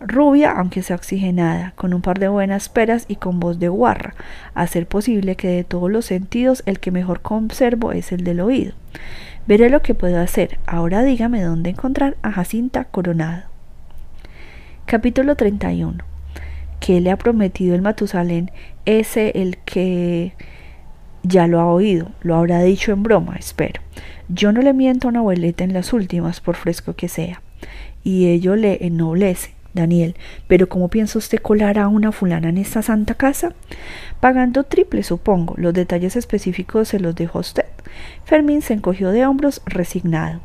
[0.00, 4.14] Rubia, aunque sea oxigenada, con un par de buenas peras y con voz de guarra,
[4.54, 8.40] a ser posible que de todos los sentidos el que mejor conservo es el del
[8.40, 8.74] oído.
[9.46, 10.58] Veré lo que puedo hacer.
[10.66, 13.44] Ahora dígame dónde encontrar a Jacinta Coronado.
[14.86, 16.13] Capítulo 31.
[16.84, 18.50] ¿Qué le ha prometido el Matusalén?
[18.84, 20.34] Ese el que
[21.22, 23.80] ya lo ha oído, lo habrá dicho en broma, espero.
[24.28, 27.40] Yo no le miento a una abuelita en las últimas, por fresco que sea.
[28.02, 29.54] Y ello le ennoblece.
[29.72, 30.14] Daniel,
[30.46, 33.54] pero ¿cómo piensa usted colar a una fulana en esta santa casa?
[34.20, 35.54] Pagando triple, supongo.
[35.56, 37.64] Los detalles específicos se los dejó usted.
[38.26, 40.42] Fermín se encogió de hombros, resignado.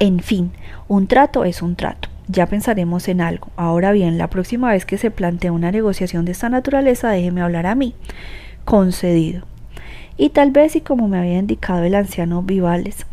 [0.00, 0.50] En fin,
[0.88, 2.08] un trato es un trato.
[2.28, 3.48] Ya pensaremos en algo.
[3.56, 7.66] Ahora bien, la próxima vez que se plantee una negociación de esta naturaleza, déjeme hablar
[7.66, 7.94] a mí.
[8.66, 9.44] Concedido.
[10.18, 13.06] Y tal vez, y como me había indicado el anciano Vivales,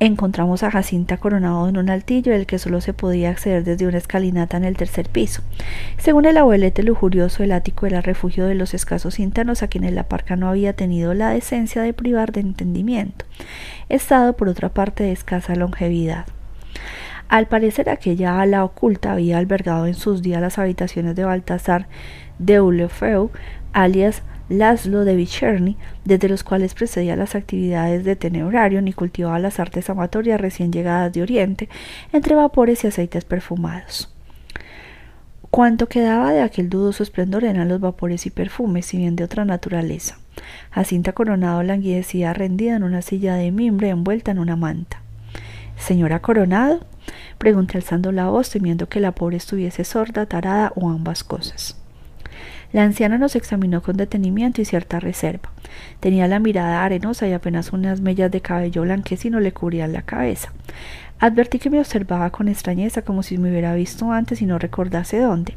[0.00, 3.98] encontramos a Jacinta coronado en un altillo del que solo se podía acceder desde una
[3.98, 5.42] escalinata en el tercer piso.
[5.98, 10.04] Según el abuelete lujurioso, el ático era refugio de los escasos internos a quienes la
[10.04, 13.26] parca no había tenido la decencia de privar de entendimiento,
[13.88, 16.24] estado por otra parte de escasa longevidad.
[17.32, 21.88] Al parecer aquella ala oculta había albergado en sus días las habitaciones de Baltasar
[22.38, 23.30] de Ulefeu,
[23.72, 29.60] alias Laszlo de Vicherny, desde los cuales precedía las actividades de tenebrario ni cultivaba las
[29.60, 31.70] artes amatorias recién llegadas de Oriente,
[32.12, 34.14] entre vapores y aceites perfumados.
[35.50, 39.46] Cuanto quedaba de aquel dudoso esplendor eran los vapores y perfumes, si bien de otra
[39.46, 40.18] naturaleza.
[40.70, 45.00] Jacinta Coronado languidecía rendida en una silla de mimbre envuelta en una manta.
[45.78, 46.80] Señora Coronado,
[47.38, 51.76] pregunté alzando la voz, temiendo que la pobre estuviese sorda, tarada o ambas cosas.
[52.72, 55.50] La anciana nos examinó con detenimiento y cierta reserva.
[56.00, 60.52] Tenía la mirada arenosa y apenas unas mellas de cabello blanquecino le cubrían la cabeza.
[61.18, 65.20] Advertí que me observaba con extrañeza como si me hubiera visto antes y no recordase
[65.20, 65.54] dónde.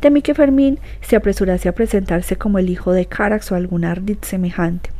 [0.00, 4.18] Temí que Fermín se apresurase a presentarse como el hijo de Carax o algún ardid
[4.22, 4.90] semejante,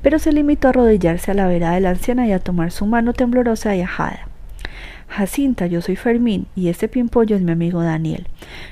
[0.00, 2.86] pero se limitó a arrodillarse a la vera de la anciana y a tomar su
[2.86, 4.27] mano temblorosa y ajada.
[5.08, 8.28] Jacinta, yo soy Fermín y este pimpollo es mi amigo Daniel.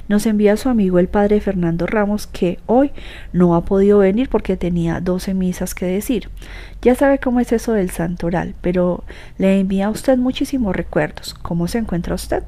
[0.07, 2.93] Nos envía su amigo el padre Fernando Ramos que hoy
[3.33, 6.29] no ha podido venir porque tenía doce misas que decir.
[6.83, 9.03] Ya sabe cómo es eso del santoral, pero
[9.39, 11.35] le envía a usted muchísimos recuerdos.
[11.35, 12.45] ¿Cómo se encuentra usted?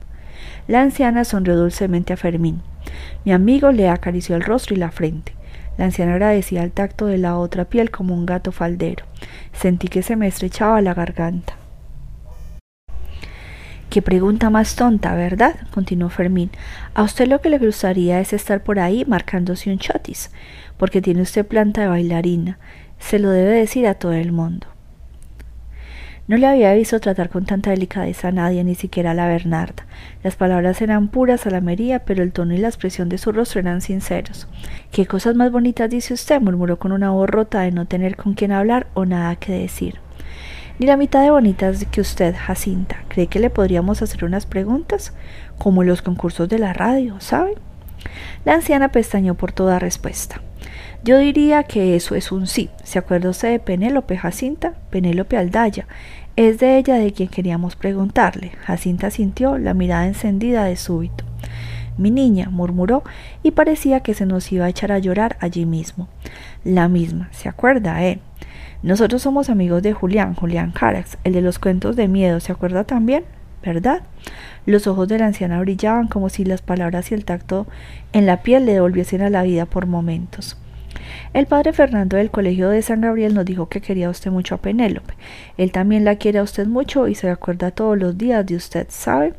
[0.69, 2.61] La anciana sonrió dulcemente a Fermín.
[3.25, 5.33] Mi amigo le acarició el rostro y la frente.
[5.77, 9.07] La anciana agradecía el tacto de la otra piel como un gato faldero.
[9.53, 11.55] Sentí que se me estrechaba la garganta.
[13.91, 15.55] Qué pregunta más tonta, ¿verdad?
[15.71, 16.51] continuó Fermín.
[16.95, 20.31] A usted lo que le gustaría es estar por ahí marcándose un chotis,
[20.77, 22.59] porque tiene usted planta de bailarina.
[22.99, 24.67] Se lo debe decir a todo el mundo.
[26.27, 29.87] No le había visto tratar con tanta delicadeza a nadie, ni siquiera a la Bernarda.
[30.23, 33.81] Las palabras eran puras salamería, pero el tono y la expresión de su rostro eran
[33.81, 34.47] sinceros.
[34.93, 36.43] ¿Qué cosas más bonitas dice usted?
[36.43, 40.01] murmuró con una voz rota de no tener con quién hablar o nada que decir.
[40.79, 43.03] Ni la mitad de bonitas que usted, Jacinta.
[43.09, 45.13] ¿Cree que le podríamos hacer unas preguntas?
[45.59, 47.55] Como los concursos de la radio, ¿sabe?
[48.45, 50.41] La anciana pestañó por toda respuesta.
[51.03, 52.71] Yo diría que eso es un sí.
[52.85, 54.75] ¿Se acuerda usted de Penélope Jacinta?
[54.91, 55.89] Penélope Aldaya.
[56.37, 58.53] Es de ella de quien queríamos preguntarle.
[58.65, 61.25] Jacinta sintió la mirada encendida de súbito.
[61.97, 63.03] Mi niña, murmuró,
[63.43, 66.09] y parecía que se nos iba a echar a llorar allí mismo.
[66.63, 68.21] La misma, ¿se acuerda, eh?
[68.83, 72.85] Nosotros somos amigos de Julián, Julián Carax, el de los cuentos de miedo, ¿se acuerda
[72.85, 73.25] también?
[73.61, 74.03] ¿Verdad?
[74.67, 77.67] Los ojos de la anciana brillaban como si las palabras y el tacto
[78.13, 80.57] en la piel le devolviesen a la vida por momentos.
[81.35, 84.59] El padre Fernando del Colegio de San Gabriel nos dijo que quería usted mucho a
[84.59, 85.15] Penélope.
[85.57, 88.87] Él también la quiere a usted mucho y se acuerda todos los días de usted,
[88.91, 89.35] ¿sabe?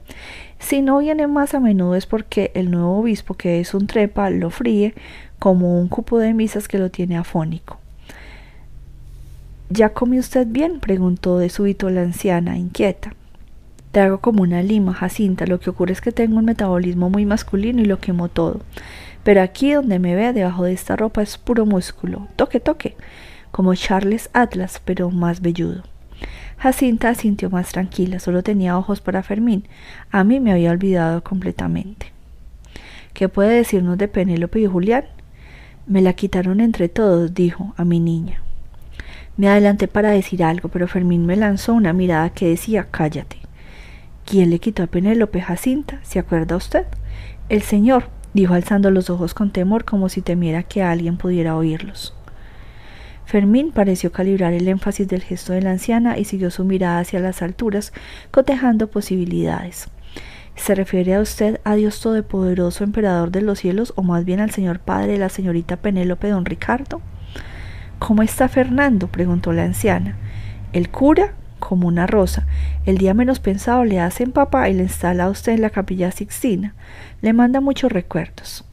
[0.59, 4.29] Si no viene más a menudo es porque el nuevo obispo, que es un trepa,
[4.29, 4.93] lo fríe
[5.39, 7.78] como un cupo de misas que lo tiene afónico.
[9.71, 10.79] ¿Ya come usted bien?
[10.79, 13.13] preguntó de súbito la anciana, inquieta.
[13.91, 15.45] Te hago como una lima, Jacinta.
[15.45, 18.61] Lo que ocurre es que tengo un metabolismo muy masculino y lo quemo todo.
[19.23, 22.27] Pero aquí donde me ve, debajo de esta ropa, es puro músculo.
[22.35, 22.95] Toque, toque.
[23.51, 25.83] como Charles Atlas, pero más velludo.
[26.57, 29.65] Jacinta sintió más tranquila, solo tenía ojos para Fermín.
[30.11, 32.11] A mí me había olvidado completamente.
[33.13, 35.05] ¿Qué puede decirnos de Penélope y Julián?
[35.85, 38.41] Me la quitaron entre todos, dijo a mi niña.
[39.39, 43.37] Me adelanté para decir algo, pero Fermín me lanzó una mirada que decía cállate.
[44.25, 46.01] ¿Quién le quitó a Penélope Jacinta?
[46.03, 46.85] ¿Se acuerda usted?
[47.47, 52.13] El señor, dijo alzando los ojos con temor como si temiera que alguien pudiera oírlos.
[53.23, 57.21] Fermín pareció calibrar el énfasis del gesto de la anciana y siguió su mirada hacia
[57.21, 57.93] las alturas,
[58.31, 59.87] cotejando posibilidades.
[60.57, 64.51] ¿Se refiere a usted a Dios Todopoderoso, Emperador de los cielos, o más bien al
[64.51, 67.01] Señor Padre de la señorita Penélope don Ricardo?
[67.99, 69.07] ¿Cómo está Fernando?
[69.07, 70.15] preguntó la anciana.
[70.71, 72.47] El cura, como una rosa.
[72.85, 76.11] El día menos pensado le hacen papá y le instala a usted en la capilla
[76.11, 76.73] Sixtina.
[77.21, 78.65] Le manda muchos recuerdos.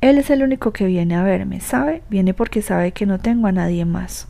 [0.00, 2.02] Él es el único que viene a verme, ¿sabe?
[2.08, 4.28] Viene porque sabe que no tengo a nadie más.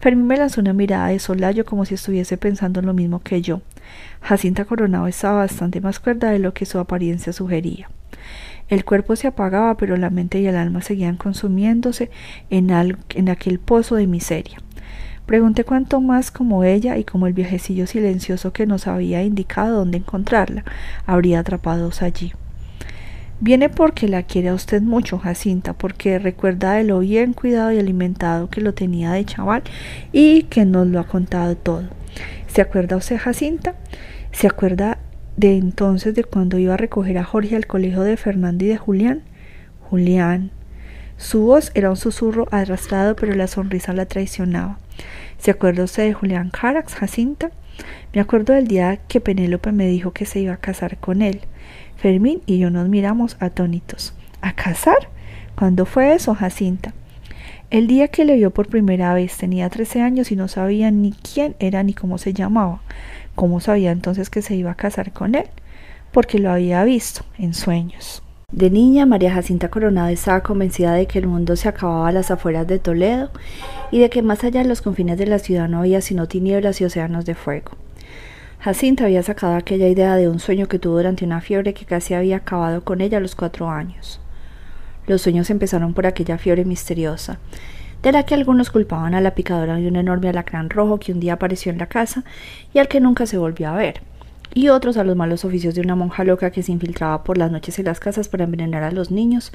[0.00, 3.42] Fermín me lanzó una mirada de solayo como si estuviese pensando en lo mismo que
[3.42, 3.62] yo.
[4.22, 7.88] Jacinta Coronado estaba bastante más cuerda de lo que su apariencia sugería.
[8.70, 12.08] El cuerpo se apagaba, pero la mente y el alma seguían consumiéndose
[12.50, 12.70] en,
[13.28, 14.58] aquel pozo de miseria.
[15.26, 19.98] Pregunté cuánto más como ella y como el viajecillo silencioso que nos había indicado dónde
[19.98, 20.64] encontrarla
[21.04, 22.32] habría atrapados allí.
[23.40, 27.78] Viene porque la quiere a usted mucho, Jacinta, porque recuerda de lo bien cuidado y
[27.78, 29.62] alimentado que lo tenía de chaval
[30.12, 31.84] y que nos lo ha contado todo.
[32.46, 33.74] ¿Se acuerda usted, Jacinta?
[34.32, 34.98] ¿Se acuerda
[35.40, 38.76] de entonces de cuando iba a recoger a Jorge al colegio de Fernando y de
[38.76, 39.22] Julián?
[39.88, 40.50] Julián.
[41.16, 44.78] Su voz era un susurro arrastrado, pero la sonrisa la traicionaba.
[45.38, 47.50] ¿Se acuerda usted de Julián Carax, Jacinta?
[48.12, 51.40] Me acuerdo del día que Penélope me dijo que se iba a casar con él.
[51.96, 54.12] Fermín y yo nos miramos atónitos.
[54.42, 55.08] ¿A casar?
[55.56, 56.92] ¿Cuándo fue eso, Jacinta?
[57.70, 61.12] El día que le vio por primera vez tenía trece años y no sabía ni
[61.12, 62.82] quién era ni cómo se llamaba.
[63.40, 65.46] ¿Cómo sabía entonces que se iba a casar con él?
[66.12, 68.22] Porque lo había visto en sueños.
[68.52, 72.30] De niña, María Jacinta Coronado estaba convencida de que el mundo se acababa a las
[72.30, 73.30] afueras de Toledo
[73.90, 76.82] y de que más allá de los confines de la ciudad no había sino tinieblas
[76.82, 77.70] y océanos de fuego.
[78.58, 82.12] Jacinta había sacado aquella idea de un sueño que tuvo durante una fiebre que casi
[82.12, 84.20] había acabado con ella a los cuatro años.
[85.06, 87.38] Los sueños empezaron por aquella fiebre misteriosa,
[88.02, 91.20] de la que algunos culpaban a la picadora de un enorme alacrán rojo que un
[91.20, 92.24] día apareció en la casa
[92.72, 94.02] y al que nunca se volvió a ver,
[94.54, 97.50] y otros a los malos oficios de una monja loca que se infiltraba por las
[97.50, 99.52] noches en las casas para envenenar a los niños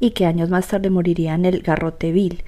[0.00, 2.44] y que años más tarde moriría en el garrote vil,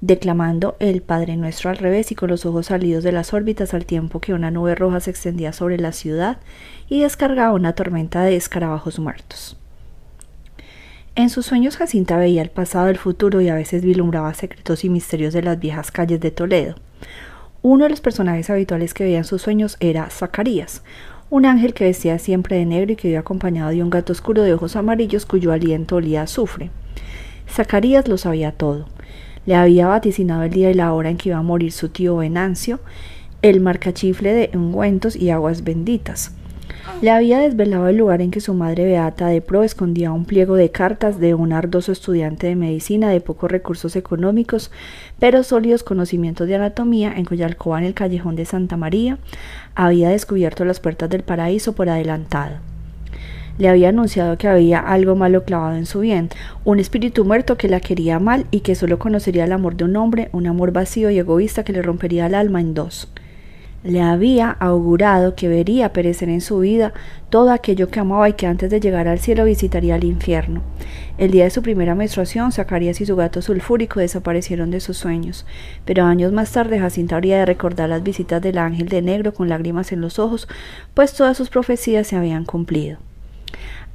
[0.00, 3.86] declamando el Padre Nuestro al revés y con los ojos salidos de las órbitas al
[3.86, 6.38] tiempo que una nube roja se extendía sobre la ciudad
[6.88, 9.57] y descargaba una tormenta de escarabajos muertos.
[11.18, 14.88] En sus sueños Jacinta veía el pasado, el futuro y a veces vislumbraba secretos y
[14.88, 16.76] misterios de las viejas calles de Toledo.
[17.60, 20.84] Uno de los personajes habituales que veía en sus sueños era Zacarías,
[21.28, 24.44] un ángel que vestía siempre de negro y que iba acompañado de un gato oscuro
[24.44, 26.70] de ojos amarillos cuyo aliento olía a azufre.
[27.48, 28.86] Zacarías lo sabía todo
[29.48, 32.18] le había vaticinado el día y la hora en que iba a morir su tío
[32.18, 32.80] Venancio,
[33.40, 36.32] el marcachifle de ungüentos y aguas benditas.
[37.00, 40.56] Le había desvelado el lugar en que su madre Beata de Pro escondía un pliego
[40.56, 44.72] de cartas de un ardoso estudiante de medicina de pocos recursos económicos,
[45.18, 49.18] pero sólidos conocimientos de anatomía, en cuya alcoba en el callejón de Santa María
[49.76, 52.56] había descubierto las puertas del paraíso por adelantado
[53.58, 57.68] le había anunciado que había algo malo clavado en su vientre, un espíritu muerto que
[57.68, 61.10] la quería mal y que solo conocería el amor de un hombre, un amor vacío
[61.10, 63.08] y egoísta que le rompería el alma en dos.
[63.84, 66.92] Le había augurado que vería perecer en su vida
[67.30, 70.62] todo aquello que amaba y que antes de llegar al cielo visitaría el infierno.
[71.16, 75.46] El día de su primera menstruación, Zacarías y su gato sulfúrico desaparecieron de sus sueños,
[75.84, 79.48] pero años más tarde Jacinta habría de recordar las visitas del ángel de negro con
[79.48, 80.48] lágrimas en los ojos,
[80.94, 82.98] pues todas sus profecías se habían cumplido.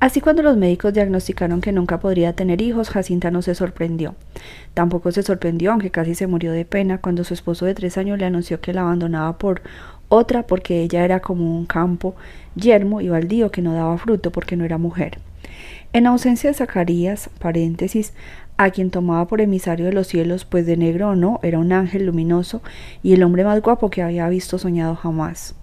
[0.04, 4.16] Así cuando los médicos diagnosticaron que nunca podría tener hijos, Jacinta no se sorprendió.
[4.74, 8.20] Tampoco se sorprendió, aunque casi se murió de pena, cuando su esposo de tres años
[8.20, 9.62] le anunció que la abandonaba por
[10.10, 12.16] otra porque ella era como un campo
[12.58, 15.20] yermo y baldío que no daba fruto porque no era mujer.
[15.94, 18.14] En ausencia de Zacarías, paréntesis,
[18.58, 21.72] a quien tomaba por emisario de los cielos, pues de negro o no, era un
[21.72, 22.62] ángel luminoso
[23.04, 25.56] y el hombre más guapo que había visto soñado jamás.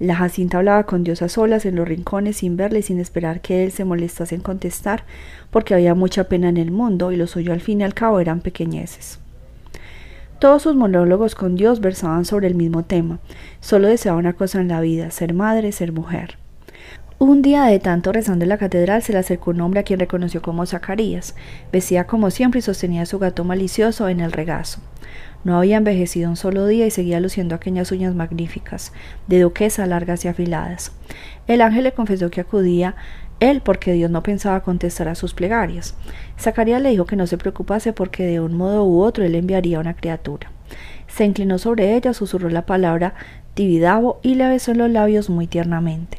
[0.00, 3.40] La Jacinta hablaba con Dios a solas en los rincones sin verle y sin esperar
[3.40, 5.04] que él se molestase en contestar,
[5.50, 8.18] porque había mucha pena en el mundo y lo suyo al fin y al cabo
[8.18, 9.20] eran pequeñeces.
[10.40, 13.20] Todos sus monólogos con Dios versaban sobre el mismo tema.
[13.60, 16.38] Solo deseaba una cosa en la vida, ser madre, ser mujer.
[17.20, 20.00] Un día de tanto rezando en la catedral se le acercó un hombre a quien
[20.00, 21.36] reconoció como Zacarías.
[21.72, 24.80] Vestía como siempre y sostenía su gato malicioso en el regazo.
[25.44, 28.94] No había envejecido un solo día y seguía luciendo aquellas uñas magníficas,
[29.26, 30.92] de duquesa largas y afiladas.
[31.46, 32.96] El ángel le confesó que acudía
[33.40, 35.96] él porque Dios no pensaba contestar a sus plegarias.
[36.40, 39.80] Zacarías le dijo que no se preocupase porque de un modo u otro él enviaría
[39.80, 40.50] una criatura.
[41.08, 43.14] Se inclinó sobre ella, susurró la palabra
[43.52, 46.18] Tibidabo y le besó en los labios muy tiernamente.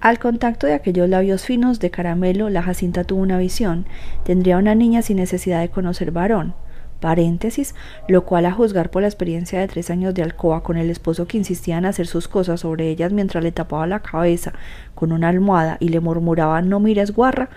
[0.00, 3.86] Al contacto de aquellos labios finos de caramelo, la Jacinta tuvo una visión.
[4.24, 6.54] Tendría una niña sin necesidad de conocer varón
[7.00, 7.74] paréntesis,
[8.08, 11.26] lo cual a juzgar por la experiencia de tres años de alcoba con el esposo
[11.26, 14.52] que insistía en hacer sus cosas sobre ellas mientras le tapaba la cabeza
[14.94, 17.50] con una almohada y le murmuraba no mires guarra,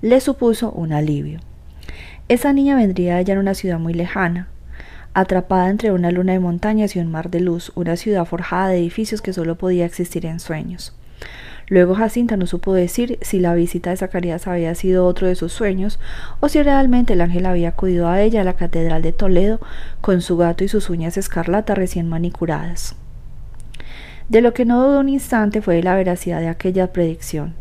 [0.00, 1.40] le supuso un alivio.
[2.28, 4.48] Esa niña vendría ella en una ciudad muy lejana,
[5.14, 8.78] atrapada entre una luna de montañas y un mar de luz, una ciudad forjada de
[8.78, 10.94] edificios que solo podía existir en sueños.
[11.68, 15.52] Luego Jacinta no supo decir si la visita de Zacarías había sido otro de sus
[15.52, 15.98] sueños
[16.40, 19.60] o si realmente el ángel había acudido a ella a la catedral de Toledo
[20.00, 22.96] con su gato y sus uñas escarlata recién manicuradas.
[24.28, 27.54] De lo que no dudó un instante fue de la veracidad de aquella predicción.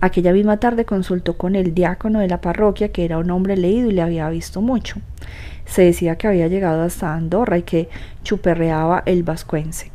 [0.00, 3.88] Aquella misma tarde consultó con el diácono de la parroquia, que era un hombre leído
[3.88, 5.00] y le había visto mucho.
[5.64, 7.88] Se decía que había llegado hasta Andorra y que
[8.24, 9.91] chuperreaba el vascuense.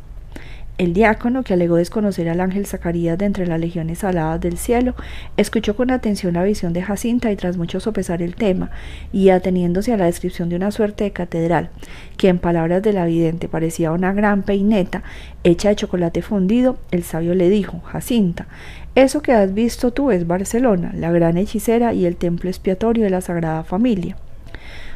[0.78, 4.94] El diácono, que alegó desconocer al ángel Zacarías de entre las legiones aladas del cielo,
[5.36, 8.70] escuchó con atención la visión de Jacinta y tras mucho sopesar el tema,
[9.12, 11.70] y ateniéndose a la descripción de una suerte de catedral,
[12.16, 15.02] que en palabras de la vidente parecía una gran peineta
[15.42, 18.46] hecha de chocolate fundido, el sabio le dijo, Jacinta,
[18.94, 23.10] eso que has visto tú es Barcelona, la gran hechicera y el templo expiatorio de
[23.10, 24.16] la Sagrada Familia.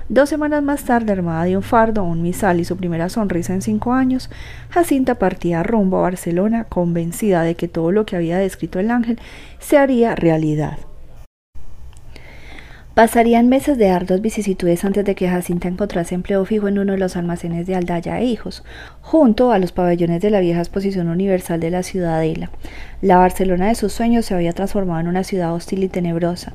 [0.09, 3.63] Dos semanas más tarde, armada de un fardo, un misal y su primera sonrisa en
[3.63, 4.31] cinco años,
[4.71, 9.19] Jacinta partía rumbo a Barcelona convencida de que todo lo que había descrito el ángel
[9.59, 10.79] se haría realidad.
[12.95, 16.99] Pasarían meses de arduas vicisitudes antes de que Jacinta encontrase empleo fijo en uno de
[16.99, 18.65] los almacenes de Aldaya e Hijos,
[19.01, 22.51] junto a los pabellones de la vieja exposición universal de la Ciudadela.
[23.01, 26.53] La Barcelona de sus sueños se había transformado en una ciudad hostil y tenebrosa,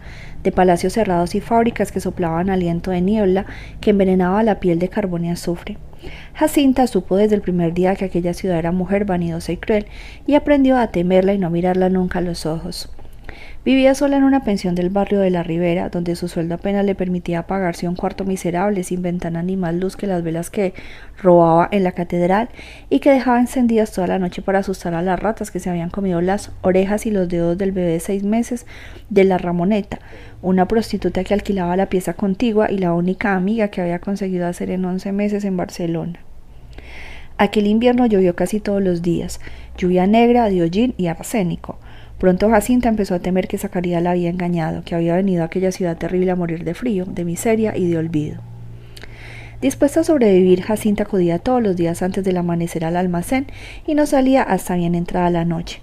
[0.47, 3.45] de palacios cerrados y fábricas que soplaban aliento de niebla
[3.81, 5.77] que envenenaba la piel de carbón y azufre.
[6.33, 9.87] Jacinta supo desde el primer día que aquella ciudad era mujer vanidosa y cruel,
[10.25, 12.89] y aprendió a temerla y no mirarla nunca a los ojos.
[13.67, 16.95] Vivía sola en una pensión del barrio de la Ribera, donde su sueldo apenas le
[16.95, 20.73] permitía pagarse un cuarto miserable, sin ventana ni más luz que las velas que
[21.21, 22.47] robaba en la catedral
[22.89, 25.89] y que dejaba encendidas toda la noche para asustar a las ratas que se habían
[25.89, 28.65] comido las orejas y los dedos del bebé de seis meses
[29.09, 29.99] de la Ramoneta,
[30.41, 34.71] una prostituta que alquilaba la pieza contigua y la única amiga que había conseguido hacer
[34.71, 36.21] en once meses en Barcelona.
[37.37, 39.41] Aquel invierno llovió casi todos los días,
[39.77, 41.79] lluvia negra de y arsénico.
[42.17, 45.71] Pronto Jacinta empezó a temer que Zacarías la había engañado, que había venido a aquella
[45.71, 48.41] ciudad terrible a morir de frío, de miseria y de olvido.
[49.61, 53.47] Dispuesta a sobrevivir, Jacinta acudía todos los días antes del amanecer al almacén
[53.85, 55.81] y no salía hasta bien entrada la noche.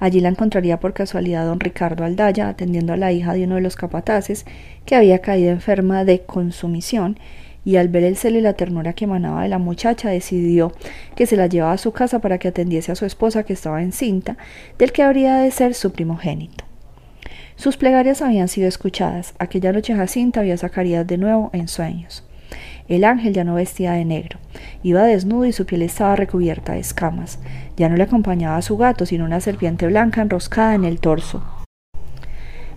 [0.00, 3.62] Allí la encontraría por casualidad don Ricardo Aldaya atendiendo a la hija de uno de
[3.62, 4.44] los capataces
[4.84, 7.18] que había caído enferma de consumición
[7.66, 10.72] y al ver el celo y la ternura que emanaba de la muchacha decidió
[11.16, 13.82] que se la llevaba a su casa para que atendiese a su esposa que estaba
[13.82, 14.38] encinta,
[14.78, 16.64] del que habría de ser su primogénito.
[17.56, 19.34] Sus plegarias habían sido escuchadas.
[19.40, 22.22] Aquella noche Jacinta vio a de nuevo en sueños.
[22.86, 24.38] El ángel ya no vestía de negro.
[24.84, 27.40] Iba desnudo y su piel estaba recubierta de escamas.
[27.76, 31.42] Ya no le acompañaba a su gato, sino una serpiente blanca enroscada en el torso.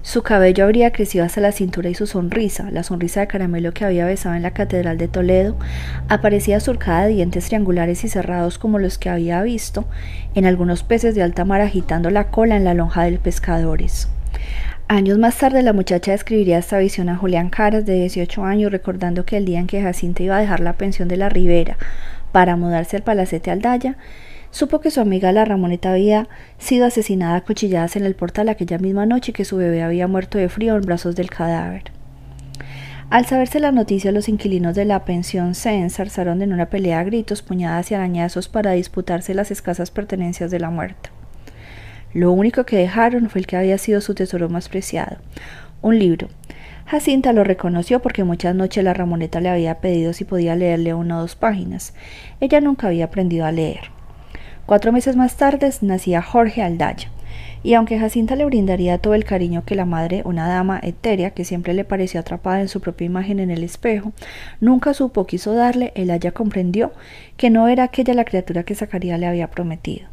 [0.10, 3.86] Su cabello habría crecido hasta la cintura y su sonrisa, la sonrisa de caramelo que
[3.86, 5.55] había besado en la Catedral de Toledo,
[6.07, 9.86] aparecía surcada de dientes triangulares y cerrados como los que había visto
[10.34, 14.07] en algunos peces de alta mar agitando la cola en la lonja de pescadores.
[14.88, 19.26] Años más tarde la muchacha describiría esta visión a Julián Caras de 18 años recordando
[19.26, 21.78] que el día en que Jacinta iba a dejar la pensión de la Ribera
[22.32, 23.95] para mudarse al palacete Aldaya,
[24.52, 26.28] Supo que su amiga la Ramoneta había
[26.58, 30.08] sido asesinada a cuchilladas en el portal aquella misma noche y que su bebé había
[30.08, 31.84] muerto de frío en brazos del cadáver.
[33.12, 37.04] Al saberse la noticia, los inquilinos de la pensión se ensarzaron en una pelea a
[37.04, 41.10] gritos, puñadas y arañazos para disputarse las escasas pertenencias de la muerta.
[42.14, 45.18] Lo único que dejaron fue el que había sido su tesoro más preciado,
[45.82, 46.28] un libro.
[46.86, 51.18] Jacinta lo reconoció porque muchas noches la Ramoneta le había pedido si podía leerle una
[51.18, 51.93] o dos páginas.
[52.39, 53.99] Ella nunca había aprendido a leer.
[54.70, 57.09] Cuatro meses más tarde nacía Jorge Aldaya,
[57.63, 61.43] y aunque Jacinta le brindaría todo el cariño que la madre, una dama etérea que
[61.43, 64.13] siempre le pareció atrapada en su propia imagen en el espejo,
[64.61, 66.91] nunca supo quiso darle, el Haya comprendió
[67.36, 70.07] que no era aquella la criatura que Zacarías le había prometido.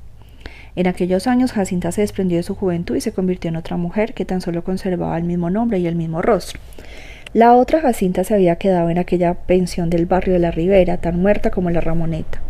[0.74, 4.14] En aquellos años Jacinta se desprendió de su juventud y se convirtió en otra mujer
[4.14, 6.60] que tan solo conservaba el mismo nombre y el mismo rostro.
[7.36, 11.20] La otra Jacinta se había quedado en aquella pensión del barrio de la Ribera, tan
[11.20, 12.40] muerta como la Ramoneta.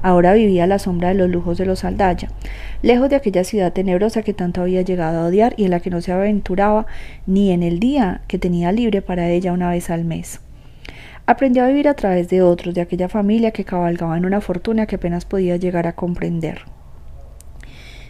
[0.00, 2.30] Ahora vivía a la sombra de los lujos de los Aldaya,
[2.80, 5.90] lejos de aquella ciudad tenebrosa que tanto había llegado a odiar y en la que
[5.90, 6.86] no se aventuraba
[7.26, 10.40] ni en el día que tenía libre para ella una vez al mes.
[11.26, 14.86] Aprendió a vivir a través de otros, de aquella familia que cabalgaba en una fortuna
[14.86, 16.62] que apenas podía llegar a comprender.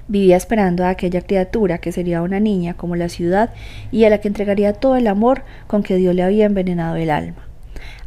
[0.09, 3.51] Vivía esperando a aquella criatura que sería una niña como la ciudad
[3.91, 7.11] y a la que entregaría todo el amor con que Dios le había envenenado el
[7.11, 7.49] alma.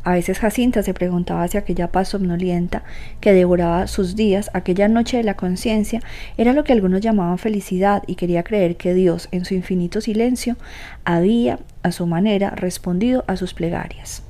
[0.03, 2.83] A veces Jacinta se preguntaba si aquella paz somnolienta
[3.21, 5.99] que devoraba sus días, aquella noche de la conciencia,
[6.37, 10.57] era lo que algunos llamaban felicidad y quería creer que Dios, en su infinito silencio,
[11.05, 14.24] había, a su manera, respondido a sus plegarias.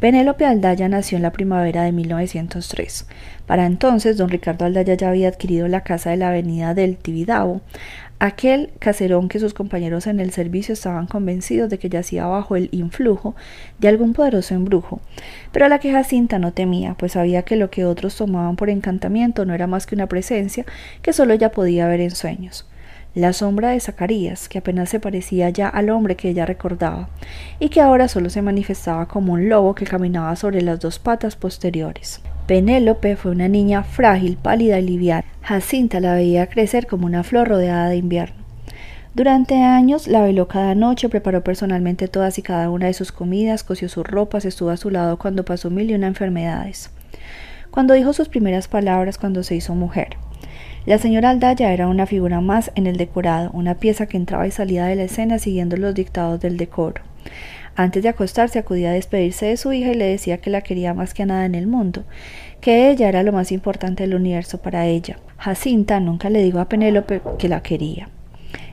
[0.00, 3.06] Penélope Aldaya nació en la primavera de 1903.
[3.46, 7.62] Para entonces, don Ricardo Aldaya ya había adquirido la casa de la avenida del Tibidabo,
[8.20, 12.68] aquel caserón que sus compañeros en el servicio estaban convencidos de que yacía bajo el
[12.70, 13.34] influjo
[13.80, 15.00] de algún poderoso embrujo,
[15.50, 18.70] pero a la que Jacinta no temía, pues sabía que lo que otros tomaban por
[18.70, 20.64] encantamiento no era más que una presencia
[21.02, 22.67] que solo ella podía ver en sueños
[23.18, 27.08] la sombra de Zacarías, que apenas se parecía ya al hombre que ella recordaba,
[27.58, 31.36] y que ahora solo se manifestaba como un lobo que caminaba sobre las dos patas
[31.36, 32.20] posteriores.
[32.46, 35.26] Penélope fue una niña frágil, pálida y liviana.
[35.42, 38.36] Jacinta la veía crecer como una flor rodeada de invierno.
[39.14, 43.64] Durante años la veló cada noche, preparó personalmente todas y cada una de sus comidas,
[43.64, 46.90] cosió sus ropas, estuvo a su lado cuando pasó mil y una enfermedades.
[47.70, 50.16] Cuando dijo sus primeras palabras cuando se hizo mujer.
[50.86, 54.50] La señora Aldaya era una figura más en el decorado, una pieza que entraba y
[54.50, 57.02] salía de la escena siguiendo los dictados del decoro.
[57.76, 60.94] Antes de acostarse acudía a despedirse de su hija y le decía que la quería
[60.94, 62.04] más que nada en el mundo,
[62.60, 65.18] que ella era lo más importante del universo para ella.
[65.36, 68.08] Jacinta nunca le dijo a Penélope que la quería.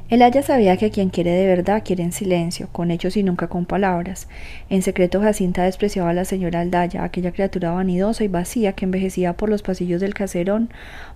[0.07, 3.47] El Aya sabía que quien quiere de verdad quiere en silencio, con hechos y nunca
[3.47, 4.27] con palabras.
[4.69, 9.33] En secreto Jacinta despreciaba a la señora Aldaya, aquella criatura vanidosa y vacía que envejecía
[9.33, 10.69] por los pasillos del caserón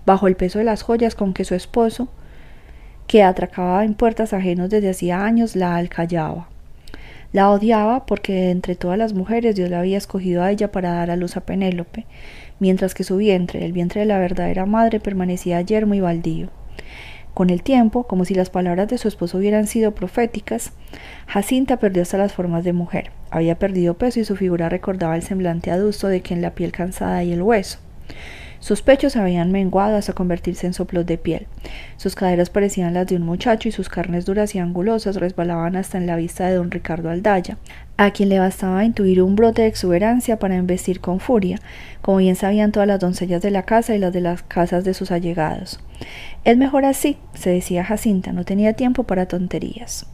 [0.07, 2.07] bajo el peso de las joyas con que su esposo,
[3.05, 6.49] que atracaba en puertas ajenos desde hacía años, la alcallaba.
[7.31, 11.11] La odiaba porque entre todas las mujeres Dios la había escogido a ella para dar
[11.11, 12.07] a luz a Penélope,
[12.57, 16.58] mientras que su vientre, el vientre de la verdadera madre, permanecía yermo y baldío.
[17.33, 20.73] Con el tiempo, como si las palabras de su esposo hubieran sido proféticas,
[21.27, 23.11] Jacinta perdió hasta las formas de mujer.
[23.31, 27.23] Había perdido peso y su figura recordaba el semblante adusto de quien la piel cansada
[27.23, 27.79] y el hueso.
[28.59, 31.47] Sus pechos habían menguado hasta convertirse en soplos de piel.
[31.97, 35.97] Sus caderas parecían las de un muchacho y sus carnes duras y angulosas resbalaban hasta
[35.97, 37.57] en la vista de don Ricardo Aldaya,
[37.97, 41.59] a quien le bastaba intuir un brote de exuberancia para embestir con furia,
[42.01, 44.93] como bien sabían todas las doncellas de la casa y las de las casas de
[44.93, 45.79] sus allegados.
[46.43, 50.05] Es mejor así, se decía Jacinta, no tenía tiempo para tonterías.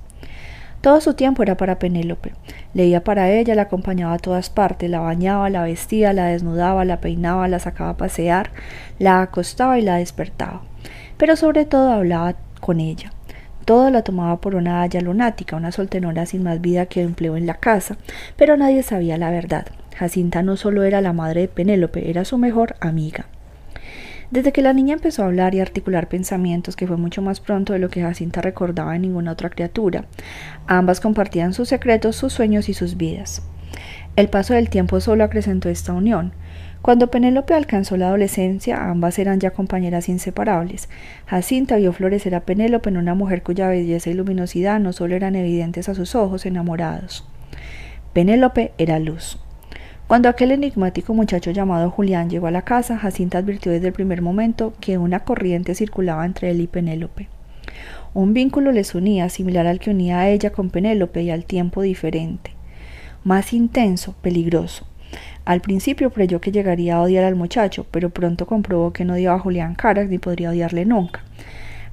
[0.86, 2.33] Todo su tiempo era para Penélope.
[2.75, 7.01] Leía para ella, la acompañaba a todas partes, la bañaba, la vestía, la desnudaba, la
[7.01, 8.51] peinaba, la sacaba a pasear,
[8.99, 10.61] la acostaba y la despertaba.
[11.17, 13.11] Pero sobre todo hablaba con ella.
[13.65, 17.47] Todo la tomaba por una haya lunática, una soltenora sin más vida que empleo en
[17.47, 17.97] la casa,
[18.36, 19.65] pero nadie sabía la verdad.
[19.95, 23.25] Jacinta no solo era la madre de Penélope, era su mejor amiga.
[24.32, 27.73] Desde que la niña empezó a hablar y articular pensamientos, que fue mucho más pronto
[27.73, 30.05] de lo que Jacinta recordaba de ninguna otra criatura,
[30.67, 33.43] ambas compartían sus secretos, sus sueños y sus vidas.
[34.15, 36.32] El paso del tiempo solo acrecentó esta unión.
[36.82, 40.88] Cuando Penélope alcanzó la adolescencia, ambas eran ya compañeras inseparables.
[41.26, 45.36] Jacinta vio florecer a Penélope en una mujer cuya belleza y luminosidad no solo eran
[45.36, 47.28] evidentes a sus ojos enamorados.
[48.13, 49.39] Penélope era luz.
[50.07, 54.21] Cuando aquel enigmático muchacho llamado Julián llegó a la casa, Jacinta advirtió desde el primer
[54.21, 57.27] momento que una corriente circulaba entre él y Penélope.
[58.13, 61.81] Un vínculo les unía, similar al que unía a ella con Penélope y al tiempo
[61.81, 62.51] diferente.
[63.23, 64.85] Más intenso, peligroso.
[65.43, 69.37] Al principio creyó que llegaría a odiar al muchacho, pero pronto comprobó que no odiaba
[69.37, 71.23] a Julián Carax ni podría odiarle nunca.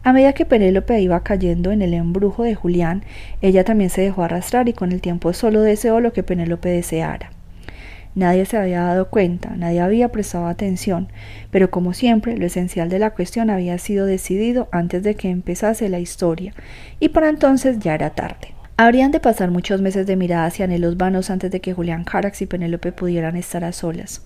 [0.05, 3.05] A medida que Penélope iba cayendo en el embrujo de Julián,
[3.41, 7.31] ella también se dejó arrastrar y con el tiempo solo deseó lo que Penélope deseara.
[8.15, 11.09] Nadie se había dado cuenta, nadie había prestado atención,
[11.51, 15.89] pero como siempre, lo esencial de la cuestión había sido decidido antes de que empezase
[15.89, 16.53] la historia,
[17.01, 18.55] y para entonces ya era tarde.
[18.77, 22.43] Habrían de pasar muchos meses de miradas y anhelos vanos antes de que Julián Carax
[22.43, 24.23] y Penélope pudieran estar a solas.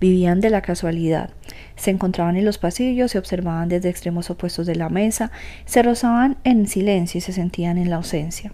[0.00, 1.30] Vivían de la casualidad.
[1.76, 5.30] Se encontraban en los pasillos, se observaban desde extremos opuestos de la mesa,
[5.64, 8.52] se rozaban en silencio y se sentían en la ausencia.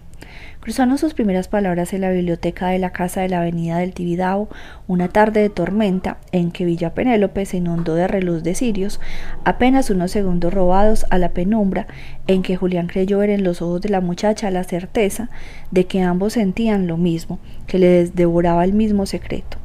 [0.61, 4.47] Cruzaron sus primeras palabras en la biblioteca de la casa de la avenida del Tibidabo
[4.87, 8.99] una tarde de tormenta en que Villa Penélope se inundó de reluz de cirios,
[9.43, 11.87] apenas unos segundos robados a la penumbra
[12.27, 15.29] en que Julián creyó ver en los ojos de la muchacha la certeza
[15.71, 19.57] de que ambos sentían lo mismo, que les devoraba el mismo secreto.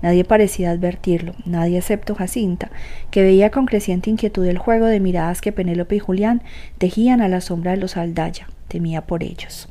[0.00, 2.70] Nadie parecía advertirlo, nadie excepto Jacinta,
[3.10, 6.42] que veía con creciente inquietud el juego de miradas que Penélope y Julián
[6.78, 8.46] tejían a la sombra de los Aldaya.
[8.68, 9.68] Temía por ellos.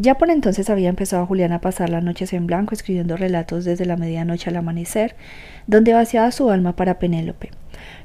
[0.00, 3.84] Ya por entonces había empezado Julián a pasar las noches en blanco escribiendo relatos desde
[3.84, 5.14] la medianoche al amanecer,
[5.66, 7.50] donde vaciaba su alma para Penélope.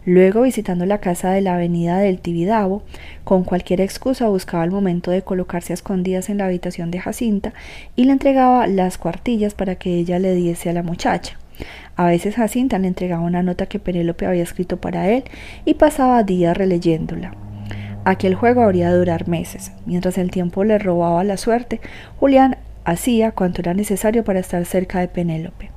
[0.03, 2.83] Luego, visitando la casa de la avenida del Tibidabo,
[3.23, 7.53] con cualquier excusa buscaba el momento de colocarse a escondidas en la habitación de Jacinta
[7.95, 11.39] y le entregaba las cuartillas para que ella le diese a la muchacha.
[11.95, 15.23] A veces Jacinta le entregaba una nota que Penélope había escrito para él
[15.63, 17.44] y pasaba días releyéndola.
[18.06, 19.72] Aquel juego habría de durar meses.
[19.88, 21.82] Mientras el tiempo le robaba la suerte,
[22.20, 25.72] Julián hacía cuanto era necesario para estar cerca de Penélope.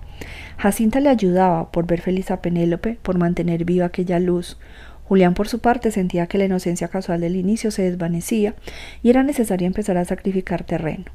[0.59, 4.59] Jacinta le ayudaba por ver feliz a Penélope, por mantener viva aquella luz.
[5.05, 8.55] Julián, por su parte, sentía que la inocencia casual del inicio se desvanecía
[9.03, 11.07] y era necesario empezar a sacrificar terreno.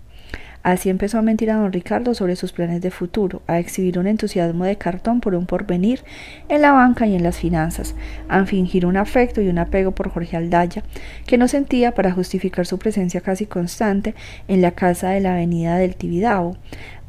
[0.64, 4.08] Así empezó a mentir a don Ricardo sobre sus planes de futuro, a exhibir un
[4.08, 6.00] entusiasmo de cartón por un porvenir
[6.48, 7.96] en la banca y en las finanzas,
[8.30, 10.84] a fingir un afecto y un apego por Jorge Aldaya,
[11.28, 14.16] que no sentía para justificar su presencia casi constante
[14.48, 16.56] en la casa de la avenida del Tibidabo,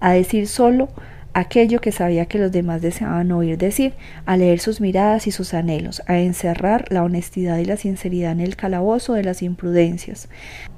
[0.01, 0.89] a decir solo
[1.35, 3.93] aquello que sabía que los demás deseaban oír decir,
[4.25, 8.41] a leer sus miradas y sus anhelos, a encerrar la honestidad y la sinceridad en
[8.41, 10.29] el calabozo de las imprudencias,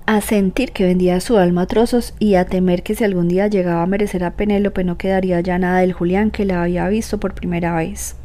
[0.07, 3.47] a sentir que vendía su alma a trozos y a temer que si algún día
[3.47, 7.21] llegaba a merecer a Penélope no quedaría ya nada del Julián que la había visto
[7.21, 8.17] por primera vez.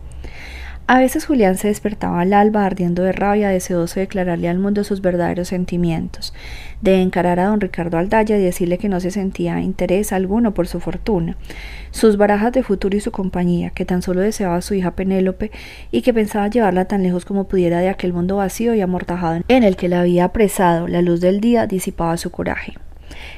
[0.92, 4.84] A veces Julián se despertaba al alba ardiendo de rabia, deseoso de declararle al mundo
[4.84, 6.34] sus verdaderos sentimientos,
[6.82, 10.68] de encarar a don Ricardo Aldaya y decirle que no se sentía interés alguno por
[10.68, 11.38] su fortuna,
[11.92, 15.52] sus barajas de futuro y su compañía, que tan solo deseaba a su hija Penélope
[15.92, 19.64] y que pensaba llevarla tan lejos como pudiera de aquel mundo vacío y amortajado en
[19.64, 22.74] el que la había apresado, la luz del día disipaba su coraje.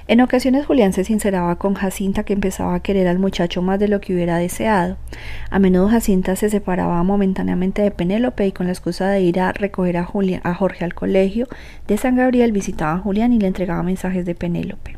[0.07, 3.87] En ocasiones Julián se sinceraba con Jacinta que empezaba a querer al muchacho más de
[3.87, 4.97] lo que hubiera deseado.
[5.49, 9.51] A menudo Jacinta se separaba momentáneamente de Penélope y con la excusa de ir a
[9.53, 10.07] recoger a,
[10.43, 11.47] a Jorge al colegio
[11.87, 14.97] de San Gabriel visitaba a Julián y le entregaba mensajes de Penélope.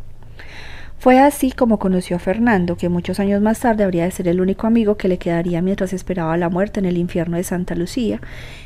[0.97, 4.41] Fue así como conoció a Fernando, que muchos años más tarde habría de ser el
[4.41, 8.19] único amigo que le quedaría mientras esperaba la muerte en el infierno de Santa Lucía,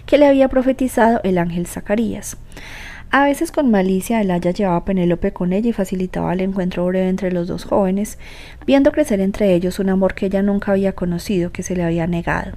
[0.05, 2.37] que le había profetizado el ángel Zacarías.
[3.11, 6.85] A veces con malicia el haya llevaba a Penélope con ella y facilitaba el encuentro
[6.85, 8.19] breve entre los dos jóvenes,
[8.67, 12.05] viendo crecer entre ellos un amor que ella nunca había conocido, que se le había
[12.05, 12.51] negado.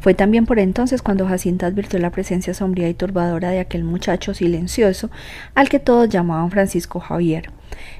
[0.00, 4.34] Fue también por entonces cuando Jacinta advirtió la presencia sombría y turbadora de aquel muchacho
[4.34, 5.10] silencioso
[5.54, 7.50] al que todos llamaban Francisco Javier,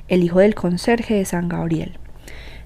[0.08, 1.96] el hijo del conserje de San Gabriel.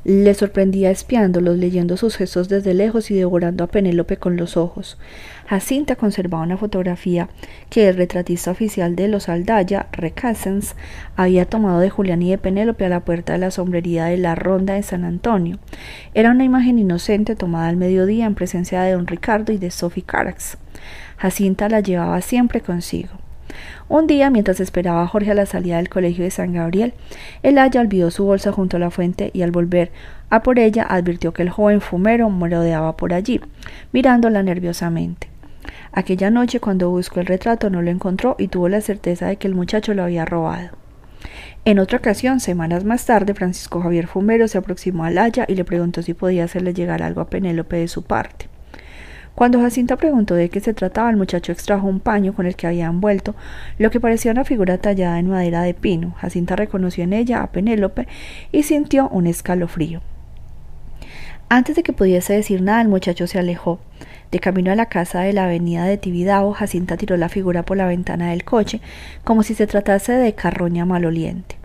[0.05, 4.99] Le sorprendía espiándolos, leyendo sus gestos desde lejos y devorando a Penélope con los ojos.
[5.47, 7.29] Jacinta conservaba una fotografía
[7.71, 10.75] que el retratista oficial de los Aldaya, Recassens,
[11.15, 14.35] había tomado de Julián y de Penélope a la puerta de la sombrería de la
[14.35, 15.59] Ronda de San Antonio.
[16.15, 20.03] Era una imagen inocente tomada al mediodía en presencia de don Ricardo y de Sophie
[20.03, 20.59] Carax.
[21.17, 23.23] Jacinta la llevaba siempre consigo.
[23.89, 26.95] Un día, mientras esperaba a Jorge a la salida del colegio de San Gabriel,
[27.43, 29.91] el Aya olvidó su bolsa junto a la fuente y al volver
[30.31, 33.41] a por ella advirtió que el joven fumero merodeaba por allí,
[33.93, 35.29] mirándola nerviosamente.
[35.93, 39.47] Aquella noche, cuando buscó el retrato, no lo encontró y tuvo la certeza de que
[39.47, 40.71] el muchacho lo había robado.
[41.65, 45.65] En otra ocasión, semanas más tarde, Francisco Javier Fumero se aproximó al Haya y le
[45.65, 48.52] preguntó si podía hacerle llegar algo a Penélope de su parte.
[49.43, 52.69] Cuando Jacinta preguntó de qué se trataba, el muchacho extrajo un paño con el que
[52.69, 53.35] había envuelto
[53.77, 56.15] lo que parecía una figura tallada en madera de pino.
[56.19, 58.07] Jacinta reconoció en ella a Penélope
[58.53, 60.01] y sintió un escalofrío.
[61.49, 63.81] Antes de que pudiese decir nada, el muchacho se alejó.
[64.31, 67.77] De camino a la casa de la avenida de Tibidabo, Jacinta tiró la figura por
[67.77, 68.81] la ventana del coche,
[69.25, 71.57] como si se tratase de carroña maloliente.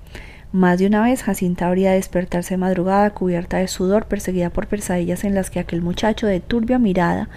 [0.51, 5.35] Más de una vez Jacinta habría despertarse madrugada cubierta de sudor, perseguida por pesadillas en
[5.35, 7.29] las que aquel muchacho de turbia mirada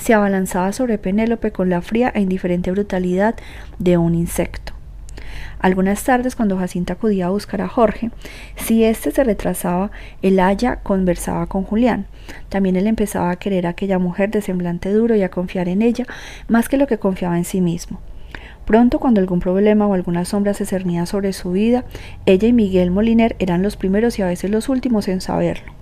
[0.00, 3.36] se abalanzaba sobre Penélope con la fría e indiferente brutalidad
[3.78, 4.72] de un insecto.
[5.60, 8.10] Algunas tardes, cuando Jacinta acudía a buscar a Jorge,
[8.56, 9.90] si éste se retrasaba,
[10.22, 12.06] el Haya conversaba con Julián.
[12.48, 15.82] También él empezaba a querer a aquella mujer de semblante duro y a confiar en
[15.82, 16.06] ella
[16.48, 18.00] más que lo que confiaba en sí mismo.
[18.64, 21.84] Pronto, cuando algún problema o alguna sombra se cernía sobre su vida,
[22.24, 25.79] ella y Miguel Moliner eran los primeros y a veces los últimos en saberlo.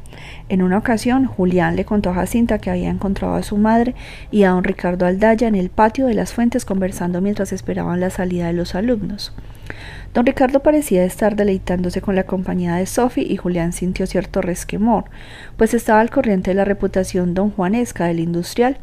[0.49, 3.95] En una ocasión, Julián le contó a Jacinta que había encontrado a su madre
[4.31, 8.11] y a don Ricardo Aldaya en el patio de las fuentes conversando mientras esperaban la
[8.11, 9.33] salida de los alumnos.
[10.15, 15.05] Don Ricardo parecía estar deleitándose con la compañía de Sophie y Julián sintió cierto resquemor,
[15.57, 18.79] pues estaba al corriente de la reputación don Juanesca del industrial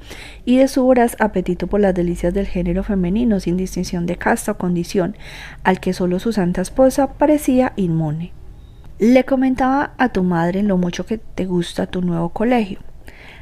[0.45, 4.51] y de su voraz apetito por las delicias del género femenino sin distinción de casta
[4.51, 5.17] o condición,
[5.63, 8.31] al que solo su santa esposa parecía inmune.
[8.97, 12.79] Le comentaba a tu madre lo mucho que te gusta tu nuevo colegio.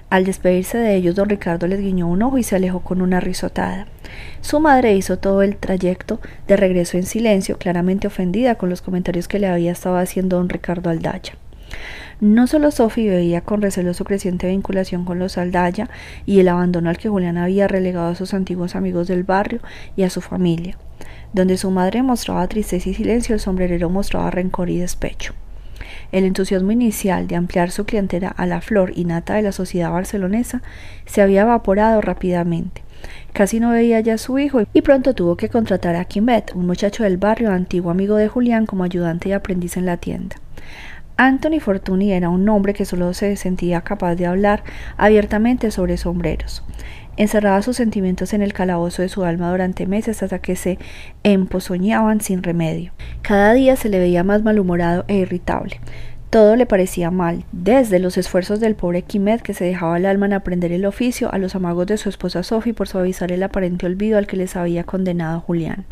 [0.10, 3.20] Al despedirse de ellos, don Ricardo les guiñó un ojo y se alejó con una
[3.20, 3.86] risotada.
[4.42, 9.28] Su madre hizo todo el trayecto de regreso en silencio, claramente ofendida con los comentarios
[9.28, 11.34] que le había estado haciendo don Ricardo Aldaya.
[12.20, 15.88] No solo Sophie veía con recelo su creciente vinculación con los Aldaya
[16.26, 19.60] y el abandono al que Julián había relegado a sus antiguos amigos del barrio
[19.96, 20.80] y a su familia.
[21.32, 25.36] Donde su madre mostraba tristeza y silencio, el sombrerero mostraba rencor y despecho.
[26.12, 29.92] El entusiasmo inicial de ampliar su clientela a la flor y nata de la sociedad
[29.92, 30.62] barcelonesa
[31.06, 32.84] se había evaporado rápidamente.
[33.34, 36.68] Casi no veía ya a su hijo y pronto tuvo que contratar a Kimet, un
[36.68, 40.36] muchacho del barrio antiguo amigo de Julián, como ayudante y aprendiz en la tienda.
[41.18, 44.64] Anthony Fortuny era un hombre que solo se sentía capaz de hablar
[44.98, 46.64] abiertamente sobre sombreros.
[47.16, 50.80] Encerraba sus sentimientos en el calabozo de su alma durante meses hasta que se
[51.24, 52.92] empozoñaban sin remedio.
[53.22, 55.80] Cada día se le veía más malhumorado e irritable.
[56.32, 60.26] Todo le parecía mal, desde los esfuerzos del pobre Quimet que se dejaba el alma
[60.26, 63.86] en aprender el oficio, a los amagos de su esposa Sophie por suavizar el aparente
[63.86, 65.86] olvido al que les había condenado Julián.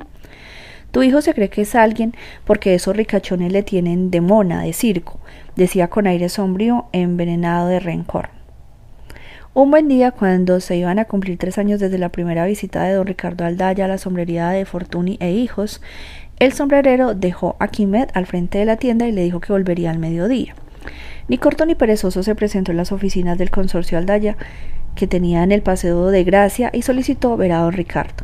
[0.89, 4.73] Tu hijo se cree que es alguien porque esos ricachones le tienen de mona, de
[4.73, 5.19] circo,
[5.55, 8.40] decía con aire sombrío, envenenado de rencor.
[9.53, 12.93] Un buen día, cuando se iban a cumplir tres años desde la primera visita de
[12.93, 15.81] don Ricardo Aldaya a la sombrería de Fortuny e hijos,
[16.39, 19.91] el sombrerero dejó a Quimet al frente de la tienda y le dijo que volvería
[19.91, 20.55] al mediodía.
[21.27, 24.37] Ni corto ni perezoso se presentó en las oficinas del consorcio Aldaya,
[24.95, 28.23] que tenía en el Paseo de Gracia, y solicitó ver a don Ricardo.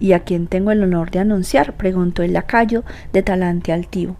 [0.00, 1.74] ¿Y a quién tengo el honor de anunciar?
[1.74, 4.16] preguntó el lacayo de talante altivo.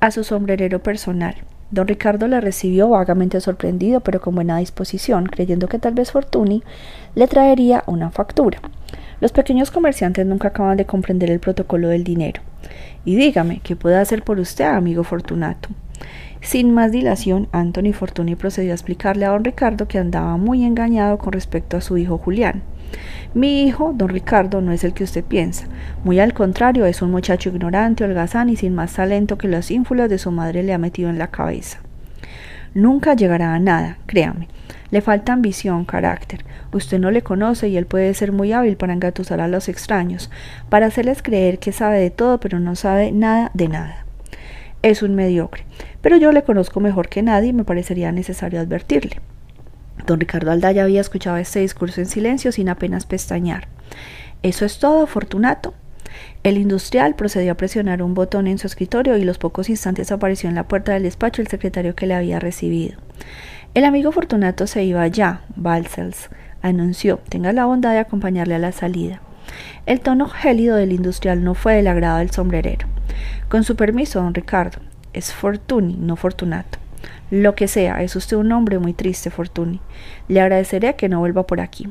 [0.00, 1.36] A su sombrerero personal.
[1.70, 6.62] Don Ricardo le recibió vagamente sorprendido, pero con buena disposición, creyendo que tal vez Fortuny
[7.14, 8.60] le traería una factura.
[9.20, 12.42] Los pequeños comerciantes nunca acaban de comprender el protocolo del dinero.
[13.04, 15.70] Y dígame, ¿qué puede hacer por usted, amigo Fortunato?
[16.40, 21.18] Sin más dilación, Anthony Fortuny procedió a explicarle a don Ricardo que andaba muy engañado
[21.18, 22.62] con respecto a su hijo Julián.
[23.34, 25.66] Mi hijo, don Ricardo, no es el que usted piensa.
[26.04, 30.08] Muy al contrario, es un muchacho ignorante, holgazán y sin más talento que las ínfulas
[30.08, 31.80] de su madre le ha metido en la cabeza.
[32.72, 34.48] Nunca llegará a nada, créame.
[34.90, 36.44] Le falta ambición, carácter.
[36.72, 40.30] Usted no le conoce y él puede ser muy hábil para engatusar a los extraños,
[40.68, 44.06] para hacerles creer que sabe de todo pero no sabe nada de nada.
[44.82, 45.64] Es un mediocre,
[46.00, 49.20] pero yo le conozco mejor que nadie y me parecería necesario advertirle.
[50.06, 53.68] Don Ricardo Aldaya había escuchado este discurso en silencio sin apenas pestañear.
[54.42, 55.74] ¿Eso es todo, Fortunato?
[56.42, 60.48] El industrial procedió a presionar un botón en su escritorio y los pocos instantes apareció
[60.48, 62.98] en la puerta del despacho el secretario que le había recibido.
[63.74, 66.30] El amigo Fortunato se iba ya, Balsels,
[66.62, 67.18] anunció.
[67.28, 69.20] Tenga la bondad de acompañarle a la salida.
[69.86, 72.86] El tono gélido del industrial no fue del agrado del sombrerero.
[73.48, 74.78] Con su permiso, don Ricardo.
[75.12, 76.78] Es Fortuny, no Fortunato.
[77.30, 79.80] Lo que sea, es usted un hombre muy triste, Fortuny.
[80.28, 81.88] Le agradeceré que no vuelva por aquí.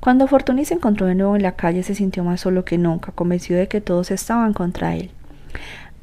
[0.00, 3.12] Cuando Fortuny se encontró de nuevo en la calle se sintió más solo que nunca,
[3.12, 5.10] convencido de que todos estaban contra él.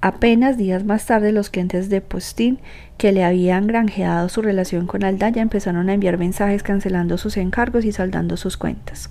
[0.01, 2.59] Apenas días más tarde los clientes de Postín
[2.97, 7.83] que le habían granjeado su relación con Aldaya empezaron a enviar mensajes cancelando sus encargos
[7.83, 9.09] y saldando sus cuentas.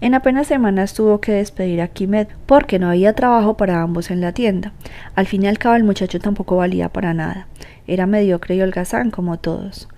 [0.00, 4.20] En apenas semanas tuvo que despedir a Kimet porque no había trabajo para ambos en
[4.20, 4.72] la tienda.
[5.14, 7.46] Al fin y al cabo el muchacho tampoco valía para nada.
[7.88, 9.88] Era mediocre y holgazán como todos.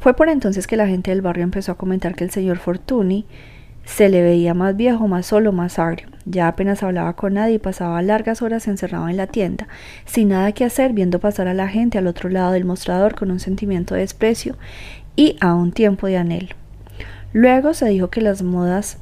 [0.00, 3.26] Fue por entonces que la gente del barrio empezó a comentar que el señor Fortuny
[3.84, 6.08] se le veía más viejo, más solo, más agrio.
[6.24, 9.68] Ya apenas hablaba con nadie y pasaba largas horas encerrado en la tienda,
[10.06, 13.30] sin nada que hacer, viendo pasar a la gente al otro lado del mostrador con
[13.30, 14.56] un sentimiento de desprecio
[15.16, 16.54] y a un tiempo de anhelo.
[17.32, 18.98] Luego se dijo que las modas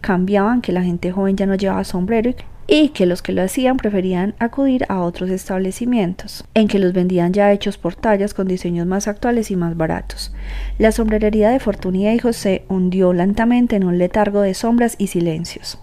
[0.00, 2.30] cambiaban, que la gente joven ya no llevaba sombrero
[2.68, 7.32] y que los que lo hacían preferían acudir a otros establecimientos, en que los vendían
[7.32, 10.32] ya hechos por tallas con diseños más actuales y más baratos.
[10.78, 15.06] La sombrerería de Fortuny e Hijos se hundió lentamente en un letargo de sombras y
[15.06, 15.78] silencios.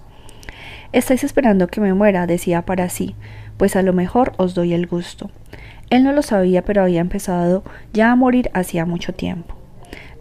[0.91, 3.15] Estáis esperando que me muera, decía para sí,
[3.57, 5.31] pues a lo mejor os doy el gusto.
[5.89, 7.63] Él no lo sabía, pero había empezado
[7.93, 9.62] ya a morir hacía mucho tiempo.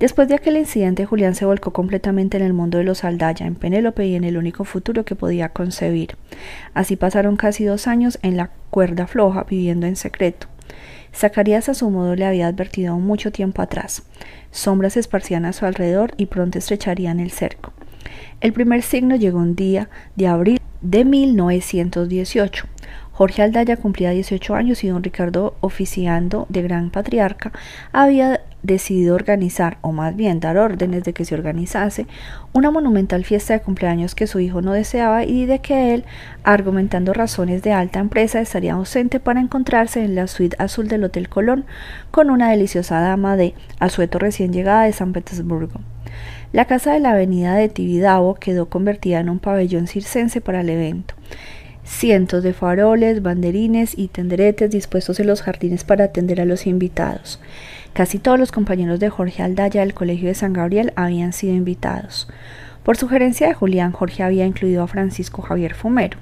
[0.03, 3.55] Después de aquel incidente, Julián se volcó completamente en el mundo de los Aldaya, en
[3.55, 6.17] Penélope y en el único futuro que podía concebir.
[6.75, 10.49] Así pasaron casi dos años en la cuerda floja, viviendo en secreto.
[11.15, 14.03] Zacarías a su modo le había advertido mucho tiempo atrás.
[14.51, 17.73] Sombras se esparcían a su alrededor y pronto estrecharían el cerco.
[18.41, 22.72] El primer signo llegó un día de abril de 1918.
[23.13, 27.53] Jorge Aldaya cumplía 18 años y don Ricardo, oficiando de gran patriarca,
[27.93, 32.07] había decidido organizar, o más bien dar órdenes de que se organizase,
[32.53, 36.05] una monumental fiesta de cumpleaños que su hijo no deseaba y de que él,
[36.43, 41.29] argumentando razones de alta empresa, estaría ausente para encontrarse en la suite azul del Hotel
[41.29, 41.65] Colón
[42.11, 45.81] con una deliciosa dama de asueto recién llegada de San Petersburgo.
[46.53, 50.69] La casa de la avenida de Tibidabo quedó convertida en un pabellón circense para el
[50.69, 51.15] evento.
[51.85, 57.41] Cientos de faroles, banderines y tenderetes dispuestos en los jardines para atender a los invitados.
[57.93, 62.29] Casi todos los compañeros de Jorge Aldaya del Colegio de San Gabriel habían sido invitados.
[62.85, 66.19] Por sugerencia de Julián, Jorge había incluido a Francisco Javier Fumero.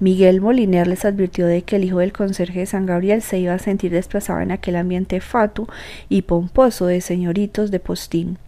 [0.00, 3.54] Miguel Moliner les advirtió de que el hijo del conserje de San Gabriel se iba
[3.54, 5.68] a sentir desplazado en aquel ambiente fatu
[6.08, 8.38] y pomposo de señoritos de postín.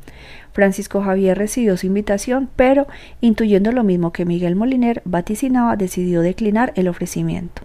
[0.56, 2.86] Francisco Javier recibió su invitación, pero,
[3.20, 7.60] intuyendo lo mismo que Miguel Moliner vaticinaba, decidió declinar el ofrecimiento.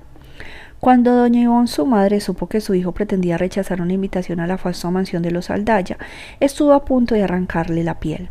[0.81, 4.57] Cuando doña Ivonne, su madre, supo que su hijo pretendía rechazar una invitación a la
[4.57, 5.97] famosa mansión de los Aldaya,
[6.41, 8.27] estuvo a punto de arrancarle la piel.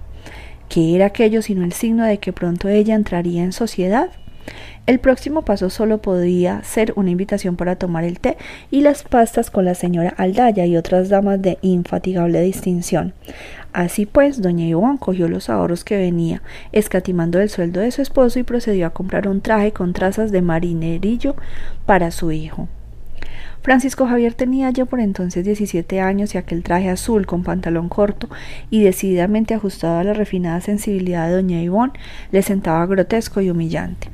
[0.69, 4.11] ¿Qué era aquello sino el signo de que pronto ella entraría en sociedad?
[4.87, 8.37] El próximo paso solo podía ser una invitación para tomar el té
[8.71, 13.15] y las pastas con la señora Aldaya y otras damas de infatigable distinción.
[13.73, 16.43] Así pues, doña Ivonne cogió los ahorros que venía,
[16.73, 20.43] escatimando el sueldo de su esposo y procedió a comprar un traje con trazas de
[20.43, 21.37] marinerillo
[21.87, 22.69] para su hijo.
[23.63, 28.29] Francisco Javier tenía ya por entonces 17 años y aquel traje azul con pantalón corto
[28.71, 31.93] y decididamente ajustado a la refinada sensibilidad de doña Ivonne
[32.33, 34.09] le sentaba grotesco y humillante.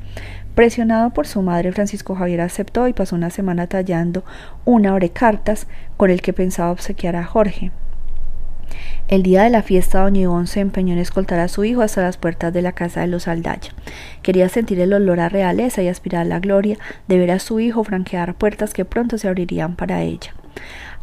[0.57, 4.25] Presionado por su madre, Francisco Javier aceptó y pasó una semana tallando
[4.65, 7.71] un cartas con el que pensaba obsequiar a Jorge.
[9.09, 12.03] El día de la fiesta, doña Ivonne se empeñó en escoltar a su hijo hasta
[12.03, 13.73] las puertas de la casa de los Aldaya.
[14.23, 17.61] Quería sentir el olor a realeza y aspirar a la gloria de ver a su
[17.61, 20.35] hijo franquear puertas que pronto se abrirían para ella.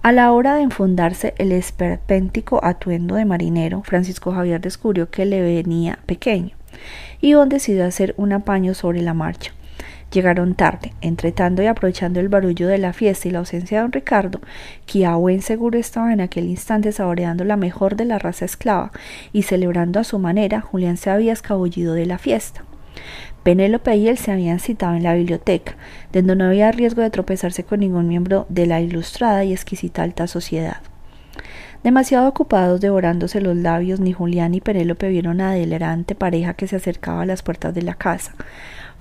[0.01, 5.41] A la hora de enfundarse el esperpéntico atuendo de marinero, Francisco Javier descubrió que le
[5.41, 6.57] venía pequeño.
[7.21, 9.53] Ivonne decidió hacer un apaño sobre la marcha.
[10.13, 13.91] Llegaron tarde, entretando y aprovechando el barullo de la fiesta y la ausencia de don
[13.91, 14.41] Ricardo,
[14.85, 18.91] que a buen seguro estaba en aquel instante saboreando la mejor de la raza esclava,
[19.31, 22.63] y celebrando a su manera, Julián se había escabullido de la fiesta.
[23.41, 25.77] Penélope y él se habían citado en la biblioteca,
[26.11, 30.27] donde no había riesgo de tropezarse con ningún miembro de la ilustrada y exquisita alta
[30.27, 30.77] sociedad.
[31.83, 36.75] Demasiado ocupados devorándose los labios, ni Julián ni Penélope vieron a delirante pareja que se
[36.75, 38.35] acercaba a las puertas de la casa.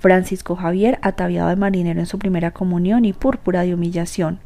[0.03, 4.39] Francisco Javier, ataviado de marinero en su primera comunión y púrpura de humillación,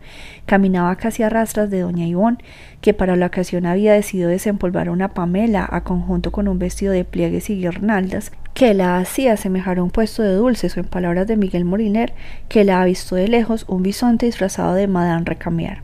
[0.45, 2.37] caminaba casi a rastras de doña Ivón,
[2.79, 7.05] que para la ocasión había decidido desempolvar una pamela a conjunto con un vestido de
[7.05, 11.25] pliegues y guirnaldas que la hacía asemejar a un puesto de dulces o en palabras
[11.25, 12.13] de Miguel Moriner,
[12.49, 15.79] que la ha visto de lejos un bisonte disfrazado de Madame Recamier.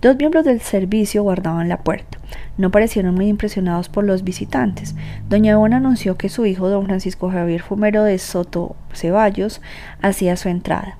[0.00, 2.18] Dos miembros del servicio guardaban la puerta.
[2.56, 4.94] No parecieron muy impresionados por los visitantes.
[5.28, 9.60] Doña Ivonne anunció que su hijo, don Francisco Javier Fumero de Soto Ceballos,
[10.00, 10.98] hacía su entrada.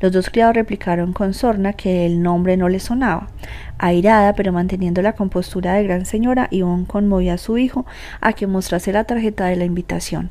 [0.00, 3.28] Los dos criados replicaron con sorna que el nombre no le sonaba.
[3.78, 7.86] Airada, pero manteniendo la compostura de gran señora, Ivonne conmovió a su hijo
[8.20, 10.30] a que mostrase la tarjeta de la invitación.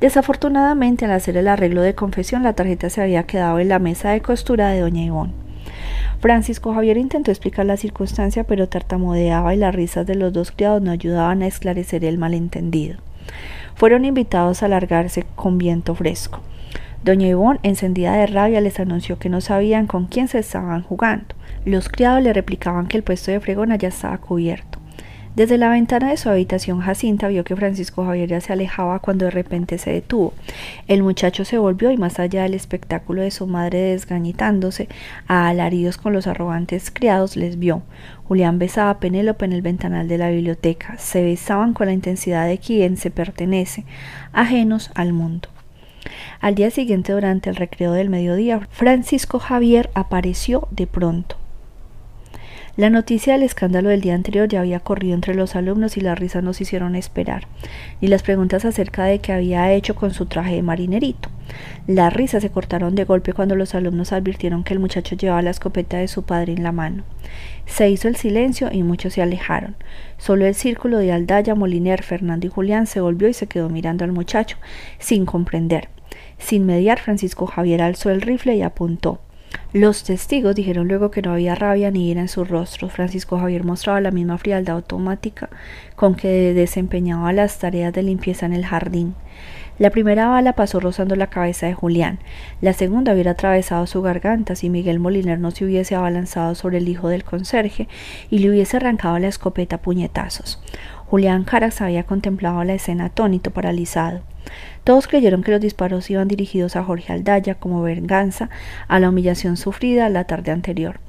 [0.00, 4.10] Desafortunadamente, al hacer el arreglo de confesión, la tarjeta se había quedado en la mesa
[4.10, 5.49] de costura de doña Ivonne.
[6.20, 10.82] Francisco Javier intentó explicar la circunstancia, pero tartamudeaba y las risas de los dos criados
[10.82, 12.98] no ayudaban a esclarecer el malentendido.
[13.74, 16.40] Fueron invitados a largarse con viento fresco.
[17.02, 21.34] Doña Ivonne, encendida de rabia, les anunció que no sabían con quién se estaban jugando.
[21.64, 24.78] Los criados le replicaban que el puesto de fregona ya estaba cubierto.
[25.36, 29.26] Desde la ventana de su habitación, Jacinta vio que Francisco Javier ya se alejaba cuando
[29.26, 30.34] de repente se detuvo.
[30.88, 34.88] El muchacho se volvió y más allá del espectáculo de su madre desgañitándose
[35.28, 37.82] a alaridos con los arrogantes criados, les vio.
[38.24, 40.98] Julián besaba a Penélope en el ventanal de la biblioteca.
[40.98, 43.84] Se besaban con la intensidad de quien se pertenece,
[44.32, 45.48] ajenos al mundo.
[46.40, 51.39] Al día siguiente, durante el recreo del mediodía, Francisco Javier apareció de pronto.
[52.76, 56.18] La noticia del escándalo del día anterior ya había corrido entre los alumnos y las
[56.18, 57.48] risas nos hicieron esperar,
[58.00, 61.28] y las preguntas acerca de qué había hecho con su traje de marinerito.
[61.88, 65.50] Las risas se cortaron de golpe cuando los alumnos advirtieron que el muchacho llevaba la
[65.50, 67.02] escopeta de su padre en la mano.
[67.66, 69.74] Se hizo el silencio y muchos se alejaron.
[70.16, 74.04] Solo el círculo de Aldaya, Moliner, Fernando y Julián se volvió y se quedó mirando
[74.04, 74.58] al muchacho,
[74.98, 75.88] sin comprender.
[76.38, 79.20] Sin mediar, Francisco Javier alzó el rifle y apuntó.
[79.72, 82.92] Los testigos dijeron luego que no había rabia ni ira en sus rostros.
[82.92, 85.48] Francisco Javier mostraba la misma frialdad automática
[85.94, 89.14] con que desempeñaba las tareas de limpieza en el jardín.
[89.78, 92.18] La primera bala pasó rozando la cabeza de Julián,
[92.60, 96.88] la segunda hubiera atravesado su garganta si Miguel Moliner no se hubiese abalanzado sobre el
[96.88, 97.88] hijo del conserje
[98.28, 100.60] y le hubiese arrancado la escopeta a puñetazos.
[101.10, 104.20] Julián Caras había contemplado la escena atónito, paralizado.
[104.84, 108.48] Todos creyeron que los disparos iban dirigidos a Jorge Aldaya como venganza
[108.86, 111.00] a la humillación sufrida la tarde anterior.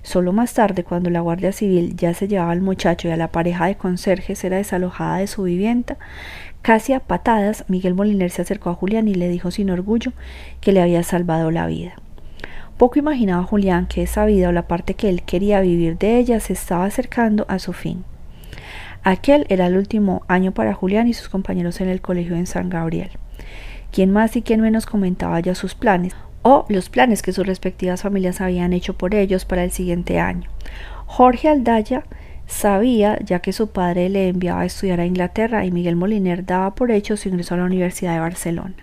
[0.00, 3.28] Solo más tarde, cuando la Guardia Civil ya se llevaba al muchacho y a la
[3.28, 5.98] pareja de conserjes era desalojada de su vivienda,
[6.62, 10.14] casi a patadas, Miguel Moliner se acercó a Julián y le dijo sin orgullo
[10.62, 11.96] que le había salvado la vida.
[12.78, 16.40] Poco imaginaba Julián que esa vida o la parte que él quería vivir de ella
[16.40, 18.04] se estaba acercando a su fin.
[19.02, 22.68] Aquel era el último año para Julián y sus compañeros en el colegio en San
[22.70, 23.10] Gabriel.
[23.92, 26.14] ¿Quién más y quién menos comentaba ya sus planes?
[26.42, 30.48] o los planes que sus respectivas familias habían hecho por ellos para el siguiente año.
[31.06, 32.04] Jorge Aldaya
[32.46, 36.74] sabía, ya que su padre le enviaba a estudiar a Inglaterra y Miguel Moliner daba
[36.74, 38.74] por hecho su ingreso a la Universidad de Barcelona.